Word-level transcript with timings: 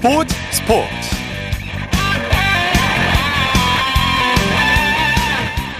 스포츠 0.00 0.34
스포츠. 0.50 1.20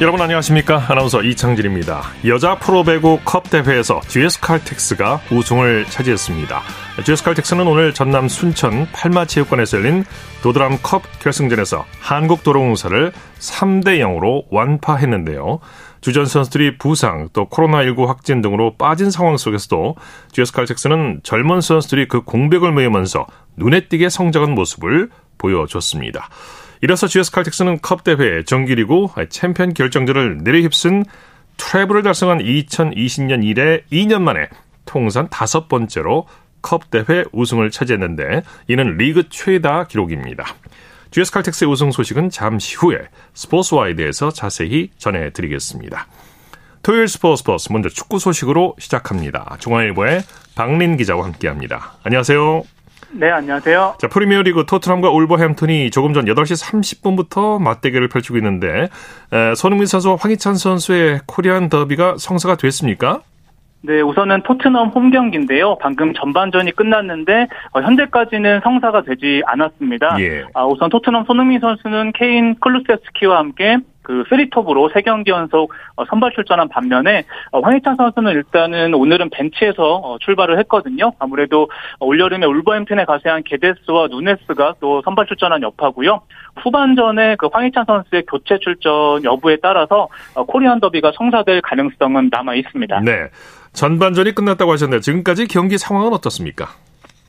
여러분 0.03 0.21
안녕하십니까? 0.21 0.85
아나운서 0.89 1.23
이창진입니다. 1.23 2.03
여자 2.27 2.59
프로배구 2.59 3.21
컵 3.25 3.49
대회에서 3.49 4.01
GS 4.09 4.41
칼텍스가 4.41 5.23
우승을 5.33 5.87
차지했습니다. 5.87 6.61
GS 7.03 7.25
칼텍스는 7.25 7.67
오늘 7.67 7.95
전남 7.95 8.29
순천 8.29 8.89
팔마체육관에서 8.93 9.79
열린 9.79 10.05
도드람 10.43 10.81
컵 10.83 11.03
결승전에서 11.21 11.87
한국도로공사를 12.01 13.13
3대 13.39 14.01
0으로 14.01 14.45
완파했는데요 14.51 15.61
주전 16.01 16.27
선수들이 16.27 16.79
부상 16.79 17.29
또 17.33 17.49
코로나19 17.49 18.07
확진 18.07 18.41
등으로 18.41 18.77
빠진 18.77 19.11
상황 19.11 19.37
속에서도 19.37 19.97
GS 20.33 20.53
칼텍스는 20.53 21.21
젊은 21.23 21.61
선수들이 21.61 22.09
그 22.09 22.23
공백을 22.23 22.73
메우면서 22.73 23.27
눈에 23.57 23.89
띄게 23.89 24.09
성장한 24.09 24.53
모습을 24.53 25.11
보여줬습니다. 25.39 26.29
이래서 26.83 27.07
GS 27.07 27.31
칼텍스는 27.33 27.81
컵 27.81 28.05
대회 28.05 28.43
정기리그 28.45 29.09
챔피언 29.29 29.75
결정전을 29.75 30.39
내리휩쓴 30.39 31.05
트래블을 31.59 32.03
달성한 32.03 32.39
2020년 32.39 33.45
이래 33.45 33.83
2년 33.93 34.23
만에 34.23 34.49
통산 34.87 35.29
다섯 35.29 35.69
번째로 35.69 36.27
컵 36.63 36.91
대회 36.91 37.25
우승을 37.33 37.71
차지했는데 37.71 38.43
이는 38.69 38.97
리그 38.97 39.29
최다 39.29 39.85
기록입니다. 39.85 40.45
GS 41.11 41.33
칼텍스의 41.33 41.71
우승 41.71 41.91
소식은 41.91 42.31
잠시 42.31 42.77
후에 42.77 42.99
스포츠와이드에서 43.35 44.31
자세히 44.31 44.91
전해드리겠습니다. 44.99 46.07
토요일 46.83 47.09
스포츠 47.09 47.41
스포츠 47.41 47.73
먼저 47.73 47.89
축구 47.89 48.19
소식으로 48.19 48.77
시작합니다. 48.79 49.57
중앙일보의 49.59 50.23
박린 50.55 50.97
기자와 50.97 51.25
함께합니다. 51.25 51.95
안녕하세요. 52.05 52.63
네, 53.13 53.29
안녕하세요. 53.29 53.97
자, 53.99 54.09
프리미어리그 54.09 54.67
토트넘과 54.67 55.11
울버햄튼이 55.11 55.91
조금 55.91 56.15
전 56.15 56.27
8시 56.27 56.63
30분부터 57.03 57.61
맞대결을 57.61 58.09
펼치고 58.09 58.37
있는데 58.39 58.89
에, 59.33 59.55
손흥민 59.57 59.87
선수와 59.87 60.17
황희찬 60.21 60.55
선수의 60.55 61.21
코리안 61.27 61.69
더비가 61.69 62.17
성사가 62.19 62.57
됐습니까? 62.57 63.23
네, 63.83 64.01
우선은 64.03 64.43
토트넘 64.43 64.89
홈 64.89 65.11
경기인데요. 65.11 65.77
방금 65.81 66.13
전반전이 66.13 66.73
끝났는데 66.73 67.47
어, 67.73 67.81
현재까지는 67.81 68.61
성사가 68.63 69.03
되지 69.03 69.43
않았습니다. 69.47 70.21
예. 70.21 70.45
아, 70.53 70.67
우선 70.67 70.91
토트넘 70.91 71.25
손흥민 71.25 71.61
선수는 71.61 72.13
케인 72.13 72.57
클루세스키와 72.61 73.39
함께 73.39 73.79
그 74.03 74.25
3톱으로 74.25 74.93
3경기 74.93 75.29
연속 75.29 75.73
어, 75.97 76.05
선발 76.05 76.33
출전한 76.33 76.69
반면에 76.69 77.25
어, 77.53 77.61
황희찬 77.61 77.97
선수는 77.97 78.33
일단은 78.33 78.93
오늘은 78.93 79.31
벤치에서 79.31 79.83
어, 79.83 80.19
출발을 80.19 80.59
했거든요. 80.61 81.13
아무래도 81.19 81.71
올여름에 82.01 82.45
울버햄튼에 82.45 83.05
가세한 83.05 83.45
게데스와 83.45 84.09
누네스가 84.09 84.75
또 84.81 85.01
선발 85.05 85.27
출전한 85.27 85.63
여파고요. 85.63 86.21
후반전에 86.57 87.37
그 87.37 87.49
황희찬 87.53 87.85
선수의 87.87 88.25
교체 88.29 88.59
출전 88.59 89.23
여부에 89.25 89.59
따라서 89.63 90.09
코리안 90.35 90.81
더비가 90.81 91.13
성사될 91.15 91.63
가능성은 91.63 92.31
남아 92.31 92.55
있습니다. 92.57 93.01
네. 93.01 93.29
전반전이 93.81 94.35
끝났다고 94.35 94.73
하셨는데 94.73 95.01
지금까지 95.01 95.47
경기 95.47 95.79
상황은 95.79 96.13
어떻습니까? 96.13 96.67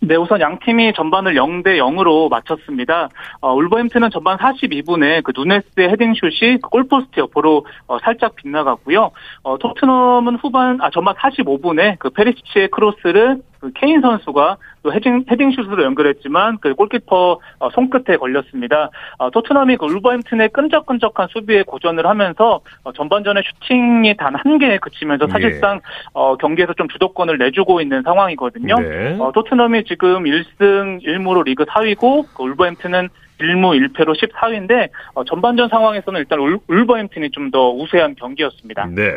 네, 0.02 0.18
우선 0.18 0.42
양 0.42 0.60
팀이 0.60 0.92
전반을 0.94 1.36
0대 1.36 1.78
0으로 1.78 2.30
마쳤습니다. 2.30 3.08
어, 3.40 3.54
울버햄튼은 3.54 4.10
전반 4.12 4.38
42분에 4.38 5.24
그 5.24 5.32
누네스의 5.34 5.90
헤딩슛이 5.92 6.60
그 6.62 6.70
골포스트 6.70 7.22
옆으로 7.22 7.66
어, 7.88 8.00
살짝 8.00 8.36
빗나갔고요. 8.36 9.12
어, 9.44 9.58
토트넘은 9.60 10.40
후반 10.42 10.82
아 10.82 10.90
전반 10.90 11.16
45분에 11.16 11.98
그 12.00 12.10
페리시치의 12.10 12.70
크로스를 12.72 13.38
그 13.62 13.72
케인 13.74 14.02
선수가 14.02 14.58
또 14.84 14.92
헤딩 14.92 15.26
헤딩 15.32 15.52
슛으로 15.52 15.84
연결했지만 15.84 16.58
그 16.60 16.74
골키퍼 16.74 17.40
어, 17.60 17.70
손끝에 17.70 18.18
걸렸습니다. 18.18 18.90
어, 19.20 19.30
토트넘이 19.30 19.78
그 19.78 19.86
울버햄튼의 19.86 20.50
끈적끈적한 20.50 21.28
수비에 21.32 21.62
고전을 21.64 22.08
하면서 22.08 22.62
어, 22.84 22.92
전반전에 22.92 23.42
슈팅이 23.62 24.18
단 24.18 24.32
한 24.44 24.58
개에 24.58 24.78
그치면서 24.80 25.28
사실상 25.28 25.82
어, 26.14 26.36
경기에서 26.38 26.74
좀 26.74 26.88
주도권을 26.88 27.38
내주고 27.38 27.82
있는 27.82 28.02
상황이거든요. 28.02 28.76
네. 28.80 29.18
어, 29.20 29.32
토트넘이 29.34 29.84
지금 29.84 30.24
1승 30.24 31.04
1무로 31.04 31.44
리그 31.46 31.66
4위고 31.66 32.26
그 32.36 32.44
울버햄튼은 32.44 33.10
1무 33.42 33.94
1패로 33.94 34.16
14위인데 34.16 34.90
어, 35.14 35.24
전반전 35.24 35.70
상황에서는 35.70 36.20
일단 36.20 36.40
울, 36.40 36.60
울버햄튼이 36.68 37.30
좀 37.32 37.52
더 37.52 37.70
우세한 37.72 38.16
경기였습니다. 38.16 38.86
네. 38.96 39.12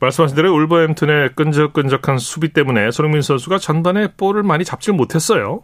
말씀하신 0.00 0.36
대로 0.36 0.52
울버햄튼의 0.54 1.30
끈적끈적한 1.34 2.18
수비 2.18 2.52
때문에 2.52 2.92
손흥민 2.92 3.20
선수가 3.22 3.58
전반에 3.58 4.08
볼을 4.16 4.44
많이 4.44 4.64
잡질 4.64 4.94
못했어요. 4.94 5.62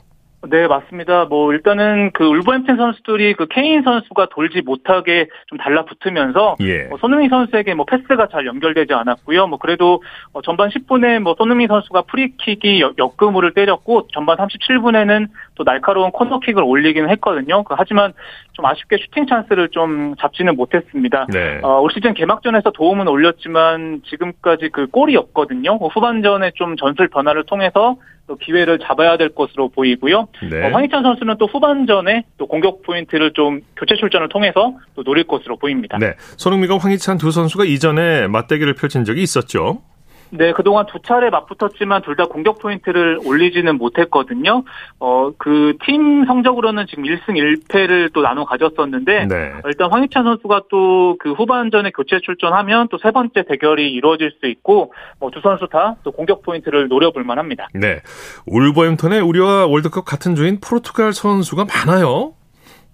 네, 0.48 0.66
맞습니다. 0.66 1.24
뭐 1.24 1.52
일단은 1.52 2.10
그 2.12 2.24
울버햄튼 2.24 2.76
선수들이 2.76 3.34
그 3.34 3.46
케인 3.46 3.82
선수가 3.82 4.26
돌지 4.30 4.60
못하게 4.62 5.28
좀 5.46 5.58
달라붙으면서 5.58 6.56
예. 6.60 6.88
어, 6.90 6.96
손흥민 6.98 7.28
선수에게 7.28 7.74
뭐 7.74 7.84
패스가 7.84 8.28
잘 8.28 8.46
연결되지 8.46 8.94
않았고요. 8.94 9.46
뭐 9.46 9.58
그래도 9.58 10.02
어, 10.32 10.42
전반 10.42 10.68
10분에 10.70 11.18
뭐 11.20 11.34
손흥민 11.36 11.68
선수가 11.68 12.02
프리킥이 12.02 12.80
옆- 12.80 12.98
옆그물을 12.98 13.54
때렸고 13.54 14.08
전반 14.12 14.36
37분에는 14.36 15.26
또 15.56 15.64
날카로운 15.64 16.10
코너킥을 16.10 16.62
올리기는 16.62 17.08
했거든요. 17.10 17.64
그 17.64 17.74
하지만 17.76 18.12
좀 18.52 18.64
아쉽게 18.66 18.98
슈팅 18.98 19.26
찬스를 19.26 19.68
좀 19.70 20.14
잡지는 20.16 20.56
못했습니다. 20.56 21.26
네. 21.32 21.60
어, 21.62 21.80
올 21.80 21.90
시즌 21.92 22.14
개막전에서 22.14 22.70
도움은 22.72 23.08
올렸지만 23.08 24.02
지금까지 24.06 24.68
그 24.72 24.86
골이 24.86 25.16
없거든요. 25.16 25.72
어, 25.80 25.88
후반전에 25.88 26.52
좀 26.54 26.76
전술 26.76 27.08
변화를 27.08 27.44
통해서 27.44 27.96
또 28.26 28.36
기회를 28.36 28.78
잡아야 28.80 29.16
될 29.16 29.28
것으로 29.30 29.68
보이고요. 29.68 30.28
네. 30.50 30.66
어, 30.66 30.70
황희찬 30.70 31.02
선수는 31.02 31.36
또 31.38 31.46
후반전에 31.46 32.24
또 32.38 32.46
공격 32.46 32.82
포인트를 32.82 33.32
좀 33.32 33.60
교체 33.76 33.94
출전을 33.96 34.28
통해서 34.28 34.74
또 34.94 35.02
노릴 35.02 35.24
것으로 35.24 35.56
보입니다. 35.56 35.98
네. 35.98 36.14
손흥민과 36.36 36.78
황희찬 36.78 37.18
두 37.18 37.30
선수가 37.30 37.64
이전에 37.64 38.26
맞대결을 38.28 38.74
펼친 38.74 39.04
적이 39.04 39.22
있었죠. 39.22 39.82
네, 40.30 40.52
그동안 40.52 40.86
두 40.86 40.98
차례 41.00 41.30
맞붙었지만 41.30 42.02
둘 42.02 42.16
다 42.16 42.24
공격 42.26 42.58
포인트를 42.60 43.20
올리지는 43.24 43.76
못했거든요. 43.76 44.64
어, 44.98 45.30
그 45.38 45.74
팀 45.84 46.24
성적으로는 46.26 46.86
지금 46.88 47.04
1승 47.04 47.30
1패를 47.36 48.12
또 48.14 48.22
나눠 48.22 48.44
가졌었는데 48.46 49.26
네. 49.26 49.52
어, 49.52 49.60
일단 49.66 49.90
황희찬 49.92 50.24
선수가 50.24 50.62
또 50.70 51.16
그 51.18 51.32
후반전에 51.32 51.90
교체 51.90 52.18
출전하면 52.20 52.88
또 52.88 52.98
세 52.98 53.10
번째 53.10 53.44
대결이 53.48 53.92
이루어질 53.92 54.32
수 54.40 54.46
있고 54.46 54.92
뭐 55.20 55.30
두 55.30 55.40
선수 55.40 55.66
다 55.68 55.96
또 56.04 56.10
공격 56.12 56.42
포인트를 56.42 56.88
노려볼 56.88 57.24
만합니다. 57.24 57.68
네. 57.74 58.00
울버햄튼의 58.46 59.20
우리와 59.20 59.66
월드컵 59.66 60.04
같은 60.04 60.34
조인 60.34 60.60
포르투갈 60.60 61.12
선수가 61.12 61.66
많아요. 61.66 62.32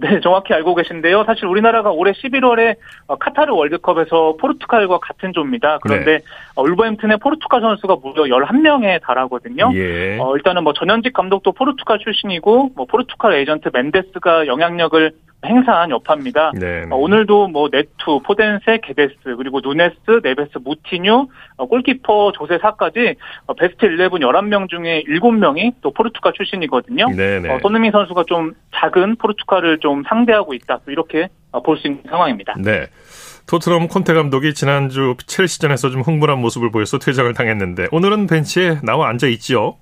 네, 0.02 0.18
정확히 0.20 0.52
알고 0.52 0.74
계신데요. 0.74 1.22
사실 1.24 1.46
우리나라가 1.46 1.92
올해 1.92 2.10
11월에 2.10 2.76
어, 3.06 3.16
카타르 3.16 3.54
월드컵에서 3.54 4.36
포르투갈과 4.40 4.98
같은 4.98 5.32
조입니다. 5.32 5.78
그런데 5.80 6.20
어, 6.56 6.62
울버햄튼의 6.62 7.18
포르투갈 7.18 7.60
선수가 7.60 7.98
무려 8.02 8.24
11명에 8.24 9.00
달하거든요. 9.00 9.70
예. 9.74 10.18
어, 10.18 10.34
일단은 10.36 10.64
뭐 10.64 10.72
전현직 10.72 11.12
감독도 11.12 11.52
포르투갈 11.52 12.00
출신이고 12.00 12.72
뭐 12.74 12.86
포르투갈 12.86 13.34
에이전트 13.34 13.70
멘데스가 13.72 14.48
영향력을 14.48 15.12
행사한 15.44 15.90
여파입니다. 15.90 16.52
네. 16.54 16.84
어, 16.90 16.96
오늘도 16.96 17.48
뭐 17.48 17.68
네투, 17.70 18.20
포덴세, 18.24 18.78
게데스, 18.82 19.14
그리고 19.36 19.60
누네스, 19.60 20.20
네베스, 20.22 20.58
무티뉴, 20.62 21.26
어, 21.56 21.66
골키퍼 21.66 22.32
조세사까지 22.32 23.16
어, 23.46 23.54
베스트 23.54 23.86
11 23.86 24.08
11명 24.08 24.68
중에 24.68 25.02
7명이 25.04 25.74
또 25.80 25.92
포르투갈 25.92 26.32
출신이거든요. 26.34 27.08
네네. 27.08 27.48
어, 27.50 27.58
손흥민 27.62 27.90
선수가 27.92 28.24
좀 28.26 28.52
작은 28.74 29.16
포르투갈을 29.16 29.78
좀 29.80 30.02
상대하고 30.08 30.54
있다. 30.54 30.80
또 30.84 30.90
이렇게 30.92 31.28
어, 31.50 31.62
볼수 31.62 31.86
있는 31.86 32.02
상황입니다. 32.08 32.54
네. 32.58 32.86
토트넘 33.46 33.88
콘테 33.88 34.14
감독이 34.14 34.54
지난주 34.54 35.16
첼시전에서 35.26 35.90
좀 35.90 36.02
흥분한 36.02 36.38
모습을 36.38 36.70
보여서 36.70 36.98
퇴장을 36.98 37.32
당했는데 37.34 37.88
오늘은 37.90 38.26
벤치에 38.28 38.78
나와 38.82 39.08
앉아 39.08 39.26
있지요. 39.28 39.76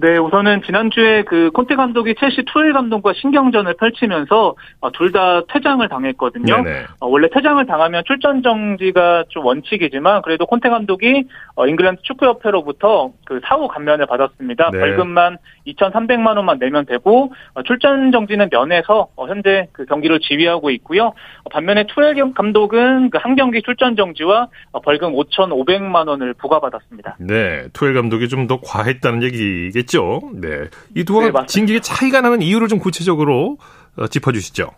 네, 0.00 0.16
우선은 0.18 0.62
지난주에 0.62 1.24
그 1.24 1.50
콘테 1.52 1.74
감독이 1.76 2.14
첼시 2.18 2.44
투엘 2.46 2.72
감독과 2.72 3.12
신경전을 3.14 3.74
펼치면서 3.74 4.54
어, 4.80 4.92
둘다 4.92 5.42
퇴장을 5.52 5.86
당했거든요. 5.88 6.62
네네. 6.62 6.84
어, 7.00 7.06
원래 7.08 7.28
퇴장을 7.28 7.64
당하면 7.66 8.02
출전 8.06 8.42
정지가 8.42 9.24
좀 9.28 9.44
원칙이지만 9.44 10.22
그래도 10.22 10.46
콘테 10.46 10.68
감독이 10.68 11.24
어, 11.56 11.66
잉글랜드 11.66 12.02
축구협회로부터 12.02 13.12
그 13.24 13.40
사후 13.44 13.68
감면을 13.68 14.06
받았습니다. 14.06 14.70
네. 14.72 14.78
벌금만 14.78 15.38
2,300만 15.66 16.36
원만 16.36 16.58
내면 16.58 16.86
되고 16.86 17.32
어, 17.54 17.62
출전 17.62 18.12
정지는 18.12 18.48
면해서 18.50 19.08
어, 19.16 19.26
현재 19.26 19.68
그 19.72 19.86
경기를 19.86 20.20
지휘하고 20.20 20.70
있고요. 20.70 21.06
어, 21.08 21.48
반면에 21.50 21.86
투엘 21.88 22.14
감독은 22.34 23.10
그 23.10 23.18
한 23.24 23.36
경기 23.36 23.62
출전 23.62 23.96
정지와 23.96 24.48
어, 24.72 24.80
벌금 24.80 25.12
5,500만 25.14 26.08
원을 26.08 26.34
부과받았습니다. 26.34 27.16
네. 27.20 27.68
투엘 27.72 27.94
감독이 27.94 28.28
좀 28.28 28.44
더 28.44 28.60
과했다는 28.62 29.22
얘기 29.22 29.70
겠죠. 29.84 30.20
네. 30.34 30.68
이 30.94 31.04
두가 31.04 31.30
네. 31.30 31.46
징계의 31.46 31.80
차이가 31.80 32.20
나는 32.20 32.42
이유를 32.42 32.68
좀 32.68 32.78
구체적으로 32.78 33.58
어, 33.96 34.06
짚어주시죠. 34.06 34.70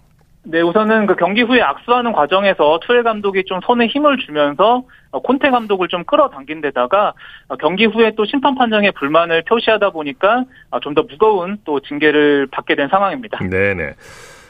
네, 0.48 0.60
우선은 0.60 1.06
그 1.06 1.16
경기 1.16 1.42
후에 1.42 1.60
악수하는 1.60 2.12
과정에서 2.12 2.78
투엘 2.86 3.02
감독이 3.02 3.42
좀 3.46 3.58
손에 3.66 3.88
힘을 3.88 4.18
주면서 4.18 4.84
어, 5.10 5.20
콘테 5.20 5.50
감독을 5.50 5.88
좀 5.88 6.04
끌어당긴 6.04 6.60
데다가 6.60 7.14
어, 7.48 7.56
경기 7.56 7.84
후에 7.86 8.12
또 8.16 8.24
심판 8.24 8.54
판정에 8.54 8.92
불만을 8.92 9.42
표시하다 9.48 9.90
보니까 9.90 10.44
어, 10.70 10.78
좀더 10.78 11.02
무거운 11.02 11.58
또 11.64 11.80
징계를 11.80 12.46
받게 12.52 12.76
된 12.76 12.88
상황입니다. 12.88 13.38
네네. 13.38 13.94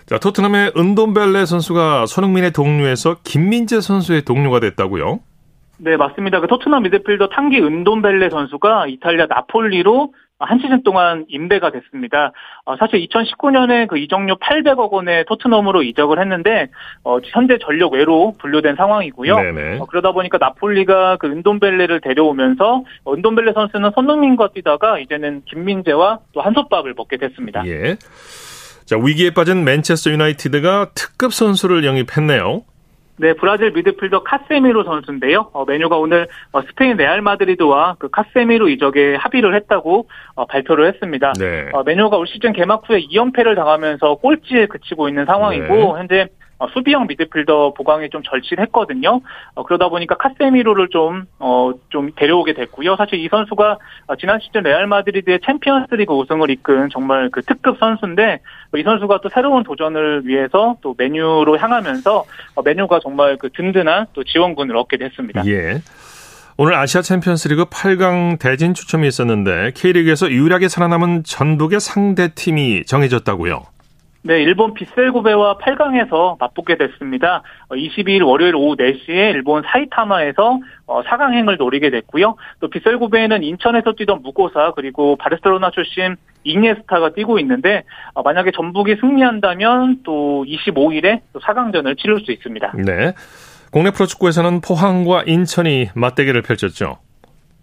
자, 0.04 0.18
토트넘의 0.18 0.72
은돈벨레 0.76 1.46
선수가 1.46 2.06
손흥민의 2.06 2.52
동료에서 2.52 3.16
김민재 3.24 3.80
선수의 3.80 4.22
동료가 4.22 4.60
됐다고요? 4.60 5.20
네, 5.78 5.96
맞습니다. 5.96 6.40
그 6.40 6.46
토트넘 6.46 6.82
미드필더 6.84 7.28
탕기 7.28 7.60
은돈벨레 7.60 8.30
선수가 8.30 8.86
이탈리아 8.88 9.26
나폴리로 9.26 10.12
한 10.38 10.58
시즌 10.58 10.82
동안 10.82 11.24
임대가 11.28 11.70
됐습니다. 11.70 12.32
어, 12.64 12.76
사실 12.76 13.06
2019년에 13.06 13.88
그 13.88 13.96
이적료 13.96 14.36
800억 14.36 14.90
원의 14.90 15.24
토트넘으로 15.26 15.82
이적을 15.82 16.20
했는데 16.20 16.68
어, 17.04 17.18
현재 17.24 17.56
전력 17.58 17.94
외로 17.94 18.34
분류된 18.38 18.76
상황이고요. 18.76 19.34
어, 19.80 19.86
그러다 19.86 20.12
보니까 20.12 20.36
나폴리가 20.38 21.16
그 21.16 21.28
은돈벨레를 21.28 22.00
데려오면서 22.02 22.84
은돈벨레 23.08 23.52
선수는 23.54 23.92
손흥민과 23.94 24.48
뛰다가 24.54 24.98
이제는 24.98 25.42
김민재와 25.46 26.18
또 26.32 26.42
한솥밥을 26.42 26.94
먹게 26.94 27.16
됐습니다. 27.16 27.66
예. 27.66 27.96
자 28.84 28.96
위기에 28.96 29.30
빠진 29.30 29.64
맨체스터 29.64 30.10
유나이티드가 30.10 30.90
특급 30.94 31.32
선수를 31.32 31.84
영입했네요. 31.84 32.62
네, 33.18 33.32
브라질 33.32 33.70
미드필더 33.72 34.22
카세미로 34.24 34.84
선수인데요. 34.84 35.50
어, 35.52 35.64
메뉴가 35.64 35.96
오늘 35.96 36.26
어, 36.52 36.60
스페인 36.62 36.96
레알 36.96 37.22
마드리드와 37.22 37.96
그 37.98 38.08
카세미로 38.10 38.68
이적에 38.68 39.16
합의를 39.16 39.54
했다고 39.54 40.08
어, 40.34 40.46
발표를 40.46 40.86
했습니다. 40.88 41.32
네. 41.38 41.70
어, 41.72 41.82
메뉴가 41.82 42.18
올 42.18 42.26
시즌 42.26 42.52
개막 42.52 42.88
후에 42.88 43.00
2연패를 43.00 43.54
당하면서 43.56 44.16
꼴찌에 44.16 44.66
그치고 44.66 45.08
있는 45.08 45.24
상황이고 45.24 45.74
네. 45.74 45.82
현재 45.98 46.28
어, 46.58 46.68
수비형 46.68 47.06
미드필더 47.06 47.74
보강이 47.74 48.08
좀 48.10 48.22
절실했거든요. 48.22 49.20
어, 49.54 49.62
그러다 49.64 49.88
보니까 49.88 50.16
카세미로를 50.16 50.88
좀, 50.88 51.24
어, 51.38 51.72
좀 51.90 52.12
데려오게 52.16 52.54
됐고요. 52.54 52.96
사실 52.96 53.18
이 53.18 53.28
선수가 53.28 53.78
어, 54.06 54.16
지난 54.16 54.40
시즌 54.40 54.62
레알 54.62 54.86
마드리드의 54.86 55.40
챔피언스 55.44 55.94
리그 55.94 56.14
우승을 56.14 56.50
이끈 56.50 56.88
정말 56.90 57.28
그 57.30 57.42
특급 57.42 57.78
선수인데 57.78 58.40
이 58.76 58.82
선수가 58.82 59.20
또 59.22 59.28
새로운 59.28 59.62
도전을 59.64 60.26
위해서 60.26 60.76
또 60.80 60.94
맨유로 60.96 61.58
향하면서 61.58 62.24
어, 62.54 62.62
맨유가 62.62 63.00
정말 63.02 63.36
그 63.36 63.50
든든한 63.50 64.06
또 64.14 64.24
지원군을 64.24 64.76
얻게 64.76 64.96
됐습니다. 64.96 65.46
예. 65.46 65.80
오늘 66.58 66.74
아시아 66.74 67.02
챔피언스 67.02 67.48
리그 67.48 67.66
8강 67.66 68.38
대진 68.38 68.72
추첨이 68.72 69.06
있었는데 69.06 69.72
K리그에서 69.74 70.30
유일하게 70.30 70.68
살아남은 70.68 71.24
전북의 71.24 71.80
상대 71.80 72.28
팀이 72.28 72.84
정해졌다고요. 72.86 73.75
네, 74.26 74.42
일본 74.42 74.74
빗셀고베와 74.74 75.58
8강에서 75.58 76.36
맞붙게 76.40 76.76
됐습니다. 76.78 77.42
22일 77.70 78.22
어, 78.22 78.26
월요일 78.26 78.56
오후 78.56 78.74
4시에 78.74 79.32
일본 79.32 79.62
사이타마에서 79.62 80.58
4강행을 80.86 81.54
어, 81.54 81.56
노리게 81.56 81.90
됐고요. 81.90 82.34
또 82.58 82.68
빗셀고베는 82.68 83.44
인천에서 83.44 83.92
뛰던 83.92 84.22
무고사 84.22 84.72
그리고 84.74 85.14
바르셀로나 85.14 85.70
출신 85.70 86.16
잉예스타가 86.42 87.10
뛰고 87.10 87.38
있는데 87.38 87.84
어, 88.14 88.22
만약에 88.22 88.50
전북이 88.50 88.96
승리한다면 88.96 90.00
또 90.02 90.44
25일에 90.48 91.20
또 91.32 91.38
4강전을 91.38 91.96
치를 91.96 92.18
수 92.20 92.32
있습니다. 92.32 92.72
네. 92.84 93.12
국내 93.70 93.92
프로축구에서는 93.92 94.60
포항과 94.60 95.22
인천이 95.26 95.90
맞대결을 95.94 96.42
펼쳤죠. 96.42 96.98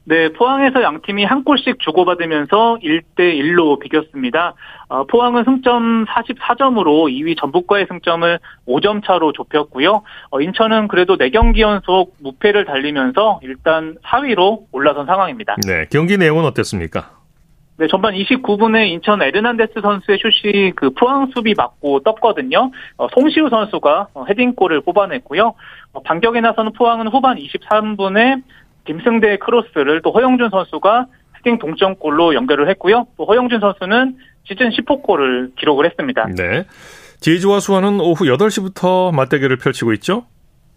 네, 0.06 0.30
포항에서 0.34 0.84
양 0.84 1.02
팀이 1.02 1.24
한 1.24 1.44
골씩 1.46 1.80
주고받으면서 1.80 2.80
1대 2.84 3.20
1로 3.20 3.80
비겼습니다. 3.80 4.54
어, 4.90 5.06
포항은 5.06 5.46
승점 5.46 6.06
44점으로 6.06 7.10
2위 7.10 7.40
전북과의 7.40 7.86
승점을 7.88 8.40
5점 8.68 9.06
차로 9.06 9.32
좁혔고요. 9.32 10.04
어, 10.32 10.42
인천은 10.42 10.90
그래도 10.90 11.16
4경기 11.18 11.60
연속 11.60 12.16
무패를 12.20 12.66
달리면서 12.66 13.40
일단 13.44 13.96
4위로 14.04 14.66
올라선 14.74 15.06
상황입니다. 15.06 15.56
네, 15.66 15.86
경기 15.90 16.18
내용은 16.18 16.44
어땠습니까? 16.44 17.24
네, 17.78 17.88
전반 17.88 18.14
29분에 18.14 18.88
인천 18.88 19.22
에르난데스 19.22 19.82
선수의 19.82 20.20
슛이 20.20 20.74
그 20.76 20.92
포항 20.92 21.32
수비 21.34 21.56
맞고 21.58 22.02
떴거든요. 22.02 22.72
어, 22.98 23.08
송시우 23.16 23.50
선수가 23.50 24.08
어, 24.14 24.26
헤딩골을 24.30 24.82
뽑아냈고요. 24.82 25.54
어, 25.94 26.02
반격에 26.04 26.42
나서는 26.42 26.74
포항은 26.74 27.08
후반 27.08 27.38
23분에 27.38 28.44
김승대의 28.86 29.40
크로스를 29.40 30.02
또 30.02 30.12
허용준 30.12 30.50
선수가 30.50 31.08
헤딩 31.40 31.60
동점골로 31.60 32.36
연결을 32.36 32.70
했고요. 32.70 33.08
또 33.18 33.26
허영준 33.26 33.60
선수는 33.60 34.18
시즌 34.46 34.70
10호 34.70 35.04
골을 35.04 35.52
기록을 35.58 35.86
했습니다. 35.86 36.28
네. 36.36 36.66
제주와 37.20 37.62
수원은 37.62 38.02
오후 38.02 38.26
8시부터 38.26 39.16
맞대결을 39.16 39.58
펼치고 39.58 39.94
있죠? 39.94 40.26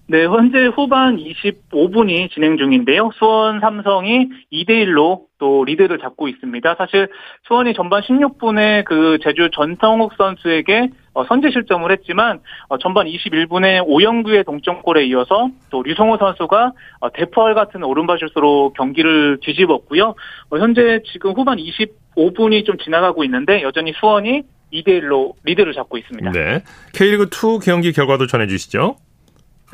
네, 0.09 0.25
현재 0.25 0.67
후반 0.67 1.17
25분이 1.17 2.31
진행 2.31 2.57
중인데요. 2.57 3.11
수원 3.15 3.59
삼성이 3.59 4.29
2대1로 4.53 5.23
또 5.39 5.65
리드를 5.65 5.99
잡고 5.99 6.29
있습니다. 6.29 6.77
사실 6.79 7.09
수원이 7.49 7.75
전반 7.75 8.03
16분에 8.03 8.85
그 8.85 9.19
제주 9.23 9.51
전성욱 9.53 10.13
선수에게 10.17 10.91
어, 11.13 11.25
선제 11.25 11.51
실점을 11.51 11.91
했지만 11.91 12.39
어, 12.69 12.79
전반 12.79 13.07
21분에 13.07 13.83
오영규의 13.85 14.45
동점골에 14.45 15.07
이어서 15.07 15.49
또 15.71 15.83
류성호 15.83 16.19
선수가 16.19 16.73
어, 17.01 17.13
대포알 17.13 17.55
같은 17.55 17.83
오른발 17.83 18.19
슛으로 18.21 18.75
경기를 18.75 19.39
뒤집었고요. 19.43 20.15
현재 20.57 21.01
지금 21.13 21.33
후반 21.33 21.59
25분이 21.59 22.65
좀 22.65 22.79
지나가고 22.79 23.25
있는데 23.25 23.63
여전히 23.63 23.93
수원이 23.99 24.43
2대1로 24.73 25.35
리드를 25.45 25.75
잡고 25.75 25.99
있습니다. 25.99 26.31
네. 26.33 26.63
K리그2 26.95 27.65
경기 27.65 27.93
결과도 27.93 28.27
전해주시죠. 28.27 28.97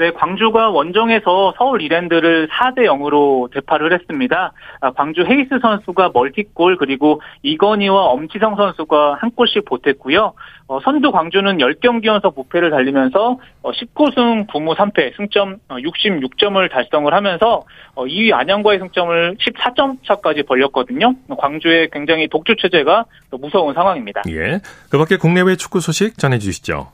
네, 0.02 0.10
광주가 0.10 0.70
원정에서 0.70 1.54
서울 1.56 1.80
이랜드를 1.80 2.48
4대 2.48 2.78
0으로 2.86 3.48
대파를 3.52 3.92
했습니다. 3.92 4.52
아, 4.80 4.90
광주 4.90 5.22
헤이스 5.22 5.60
선수가 5.62 6.10
멀티골 6.12 6.76
그리고 6.76 7.22
이건희와 7.44 8.06
엄지성 8.06 8.56
선수가 8.56 9.18
한 9.20 9.30
골씩 9.30 9.64
보탰고요. 9.64 10.32
어, 10.66 10.80
선두 10.80 11.12
광주는 11.12 11.56
10경기 11.56 12.06
연속 12.06 12.34
무패를 12.34 12.70
달리면서 12.70 13.38
19승 13.62 14.48
9무 14.48 14.74
3패 14.74 15.16
승점 15.16 15.58
66점을 15.68 16.64
어, 16.64 16.68
달성을 16.68 17.14
하면서 17.14 17.62
2위 17.94 18.32
어, 18.32 18.36
안양과의 18.38 18.80
승점을 18.80 19.36
14점 19.36 19.98
차까지 20.04 20.42
벌렸거든요. 20.42 21.14
광주의 21.38 21.88
굉장히 21.92 22.26
독주 22.26 22.56
체제가 22.60 23.04
무서운 23.30 23.72
상황입니다. 23.72 24.22
예. 24.30 24.58
그 24.90 24.98
밖에 24.98 25.16
국내외 25.16 25.54
축구 25.54 25.78
소식 25.78 26.18
전해 26.18 26.40
주시죠. 26.40 26.88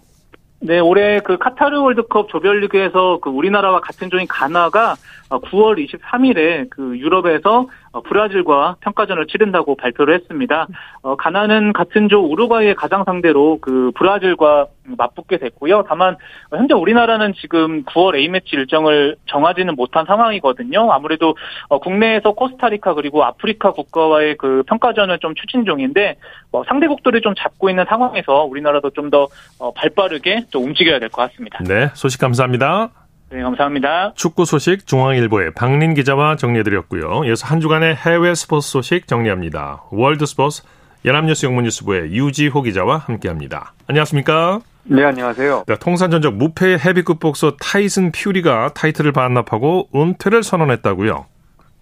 네, 0.60 0.81
올해 0.81 1.20
그 1.20 1.38
카타르 1.38 1.81
월드컵 1.81 2.28
조별리그에서 2.28 3.20
그 3.22 3.31
우리나라와 3.31 3.81
같은 3.81 4.11
조인 4.11 4.26
가나가 4.26 4.97
9월 5.28 5.78
23일에 5.78 6.68
그 6.68 6.99
유럽에서 6.99 7.68
브라질과 8.04 8.76
평가전을 8.80 9.26
치른다고 9.26 9.76
발표를 9.76 10.14
했습니다. 10.14 10.66
어, 11.02 11.16
가나는 11.16 11.73
같은 11.73 12.09
조 12.09 12.21
우루과이의 12.21 12.75
가장 12.75 13.04
상대로 13.04 13.59
그 13.61 13.90
브라질과 13.95 14.66
맞붙게 14.97 15.38
됐고요. 15.38 15.85
다만 15.88 16.16
현재 16.50 16.75
우리나라는 16.75 17.35
지금 17.40 17.85
9월 17.85 18.16
A매치 18.16 18.50
일정을 18.52 19.16
정하지는 19.26 19.75
못한 19.75 20.07
상황이거든요. 20.07 20.92
아무래도 20.92 21.37
어, 21.68 21.78
국내에서 21.78 22.33
코스타리카 22.33 22.95
그리고 22.95 23.25
아프리카 23.25 23.73
국가와의 23.73 24.37
그 24.37 24.62
평가전을 24.66 25.18
좀 25.18 25.35
추진 25.35 25.64
중인데 25.64 26.16
뭐 26.50 26.64
상대국들이 26.66 27.21
좀 27.21 27.35
잡고 27.35 27.68
있는 27.71 27.85
상황에서 27.88 28.45
우리나라도 28.45 28.90
좀더 28.90 29.28
어, 29.59 29.73
발빠르게 29.73 30.47
좀 30.50 30.64
움직여야 30.64 30.99
될 30.99 31.09
것 31.09 31.23
같습니다. 31.30 31.59
네, 31.64 31.88
소식 31.95 32.21
감사합니다. 32.21 32.90
네, 33.30 33.42
감사합니다. 33.42 34.14
축구 34.14 34.47
소식 34.47 34.87
중앙일보의 34.87 35.52
박린 35.54 35.92
기자와 35.92 36.37
정리해드렸고요. 36.37 37.25
이어서 37.26 37.47
한 37.47 37.61
주간의 37.61 37.94
해외 37.94 38.35
스포츠 38.35 38.70
소식 38.70 39.06
정리합니다. 39.06 39.82
월드 39.90 40.25
스포츠 40.25 40.62
연합뉴스 41.04 41.44
영문뉴스부의 41.44 42.12
유지호 42.12 42.62
기자와 42.62 42.97
함께합니다. 42.97 43.75
안녕하십니까? 43.87 44.61
네, 44.85 45.04
안녕하세요. 45.04 45.64
네, 45.66 45.76
통산 45.78 46.11
전적 46.11 46.35
무패 46.37 46.78
헤비급 46.78 47.20
복서 47.20 47.56
타이슨 47.61 48.12
퓨리가 48.12 48.70
타이틀을 48.75 49.12
반납하고 49.12 49.88
은퇴를 49.94 50.42
선언했다고요? 50.42 51.26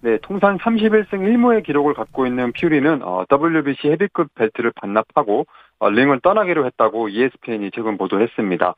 네, 0.00 0.18
통산 0.22 0.58
31승 0.58 1.12
1무의 1.12 1.64
기록을 1.64 1.94
갖고 1.94 2.26
있는 2.26 2.52
퓨리는 2.52 3.02
어, 3.02 3.24
WBC 3.30 3.88
헤비급 3.88 4.34
벨트를 4.34 4.72
반납하고 4.74 5.46
어, 5.78 5.90
링을 5.90 6.20
떠나기로 6.20 6.66
했다고 6.66 7.08
ESPN이 7.08 7.70
최근 7.72 7.96
보도했습니다. 7.96 8.74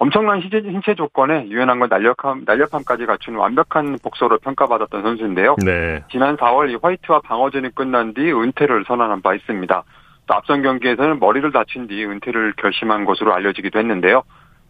엄청난 0.00 0.40
신체 0.40 0.94
조건에 0.94 1.48
유연한 1.48 1.80
걸 1.80 1.88
날렵함, 1.88 2.44
날렵함까지 2.46 3.06
갖춘 3.06 3.34
완벽한 3.34 3.98
복서로 4.00 4.38
평가받았던 4.38 5.02
선수인데요. 5.02 5.56
네. 5.64 6.04
지난 6.10 6.36
4월 6.36 6.70
이 6.70 6.78
화이트와 6.80 7.20
방어전이 7.20 7.74
끝난 7.74 8.14
뒤 8.14 8.32
은퇴를 8.32 8.84
선언한 8.86 9.22
바 9.22 9.34
있습니다. 9.34 9.82
또 10.26 10.34
앞선 10.34 10.62
경기에서는 10.62 11.18
머리를 11.18 11.50
다친 11.50 11.88
뒤 11.88 12.04
은퇴를 12.04 12.52
결심한 12.56 13.04
것으로 13.04 13.34
알려지기도 13.34 13.80
했는데요. 13.80 14.22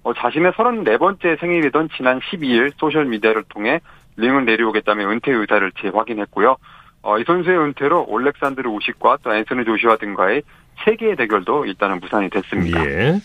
어, 0.05 0.15
자신의 0.15 0.53
34번째 0.53 1.39
생일이던 1.41 1.91
지난 1.95 2.21
12일 2.21 2.73
소셜미디어를 2.79 3.45
통해 3.51 3.81
링을 4.17 4.47
내려오겠다며 4.47 5.11
은퇴 5.11 5.33
의사를 5.33 5.71
재확인했고요. 5.79 6.57
어, 7.03 7.19
이 7.19 7.25
선수의 7.25 7.59
은퇴로 7.59 8.07
올렉산드르 8.09 8.71
우식과 8.71 9.19
또 9.23 9.35
앤서니 9.35 9.67
조시와 9.67 9.97
등과의 9.97 10.43
세계의 10.85 11.17
대결도 11.17 11.67
일단은 11.67 12.01
무산이 12.01 12.31
됐습니다. 12.31 12.83
예. 12.87 13.19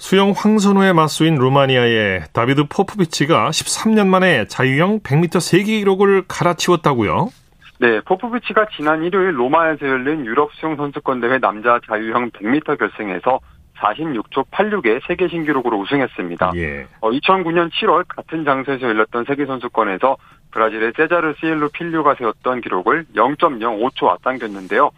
수영 0.00 0.32
황선우의 0.34 0.94
맞수인 0.94 1.34
루마니아의 1.34 2.22
다비드 2.32 2.64
포프비치가 2.70 3.50
13년 3.50 4.06
만에 4.06 4.46
자유형 4.46 5.00
100m 5.00 5.40
세계 5.40 5.78
기록을 5.80 6.24
갈아치웠다고요? 6.26 7.28
네, 7.80 8.00
포포비치가 8.00 8.66
지난 8.74 9.04
일요일 9.04 9.38
로마에서 9.38 9.86
열린 9.86 10.24
유럽 10.24 10.52
수영 10.54 10.76
선수권 10.76 11.20
대회 11.20 11.38
남자 11.38 11.78
자유형 11.86 12.30
100m 12.30 12.78
결승에서 12.78 13.40
46초 13.76 14.46
86의 14.50 15.06
세계 15.06 15.28
신기록으로 15.28 15.78
우승했습니다. 15.78 16.52
예. 16.56 16.86
어, 17.00 17.10
2009년 17.10 17.70
7월 17.70 18.04
같은 18.08 18.44
장소에서 18.44 18.86
열렸던 18.86 19.26
세계 19.26 19.44
선수권에서 19.44 20.16
브라질의 20.50 20.92
세자르 20.96 21.34
시엘로 21.40 21.68
필류가 21.68 22.14
세웠던 22.14 22.62
기록을 22.62 23.04
0.05초 23.14 24.08
앞당겼는데요. 24.08 24.90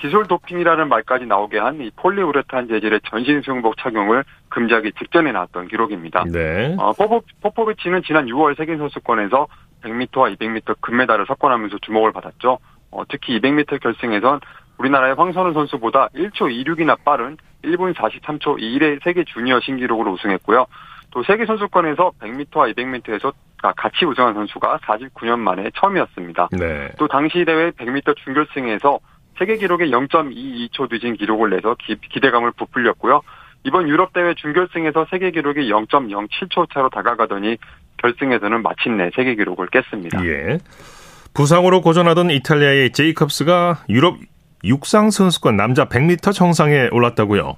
기술 0.00 0.26
도핑이라는 0.26 0.88
말까지 0.88 1.26
나오게 1.26 1.58
한 1.58 1.80
이 1.80 1.90
폴리우레탄 1.96 2.68
재질의 2.68 3.00
전신 3.08 3.40
수영복 3.42 3.76
착용을 3.78 4.24
금지하기 4.48 4.92
직전에 4.98 5.32
나왔던 5.32 5.68
기록입니다. 5.68 6.24
네. 6.24 6.74
어, 6.78 6.92
포포, 6.92 7.22
포포비치는 7.42 8.02
지난 8.04 8.26
6월 8.26 8.56
세계 8.56 8.76
선수권에서 8.76 9.46
100m와 9.82 10.36
200m 10.36 10.76
금메달을 10.80 11.24
석권하면서 11.26 11.78
주목을 11.82 12.12
받았죠. 12.12 12.58
어, 12.90 13.02
특히 13.08 13.40
200m 13.40 13.80
결승에선 13.80 14.40
우리나라의 14.78 15.14
황선우 15.14 15.52
선수보다 15.54 16.08
1초 16.14 16.50
26이나 16.50 17.02
빠른 17.04 17.36
1분 17.64 17.94
43초 17.94 18.58
2일의 18.58 19.02
세계 19.04 19.24
주니어 19.24 19.60
신기록으로 19.60 20.12
우승했고요. 20.12 20.66
또 21.12 21.22
세계 21.22 21.46
선수권에서 21.46 22.12
100m와 22.20 22.74
200m에서 22.74 23.32
같이 23.76 24.04
우승한 24.04 24.34
선수가 24.34 24.78
49년 24.78 25.38
만에 25.38 25.70
처음이었습니다. 25.76 26.48
네. 26.52 26.88
또 26.98 27.08
당시 27.08 27.44
대회 27.44 27.70
100m 27.70 28.16
준결승에서 28.16 28.98
세계 29.40 29.56
기록의 29.56 29.90
0.22초 29.90 30.88
늦은 30.92 31.16
기록을 31.16 31.48
내서 31.48 31.74
기, 31.76 31.96
대감을 32.20 32.52
부풀렸고요. 32.52 33.22
이번 33.64 33.88
유럽 33.88 34.12
대회 34.12 34.34
준결승에서 34.34 35.06
세계 35.10 35.30
기록이 35.30 35.70
0.07초 35.70 36.70
차로 36.72 36.90
다가가더니 36.90 37.56
결승에서는 37.96 38.62
마침내 38.62 39.10
세계 39.16 39.34
기록을 39.34 39.68
깼습니다. 39.68 40.22
예. 40.26 40.58
부상으로 41.32 41.80
고전하던 41.80 42.30
이탈리아의 42.30 42.92
제이컵스가 42.92 43.84
유럽 43.88 44.18
육상 44.62 45.10
선수권 45.10 45.56
남자 45.56 45.86
100m 45.86 46.34
정상에 46.34 46.88
올랐다고요? 46.92 47.56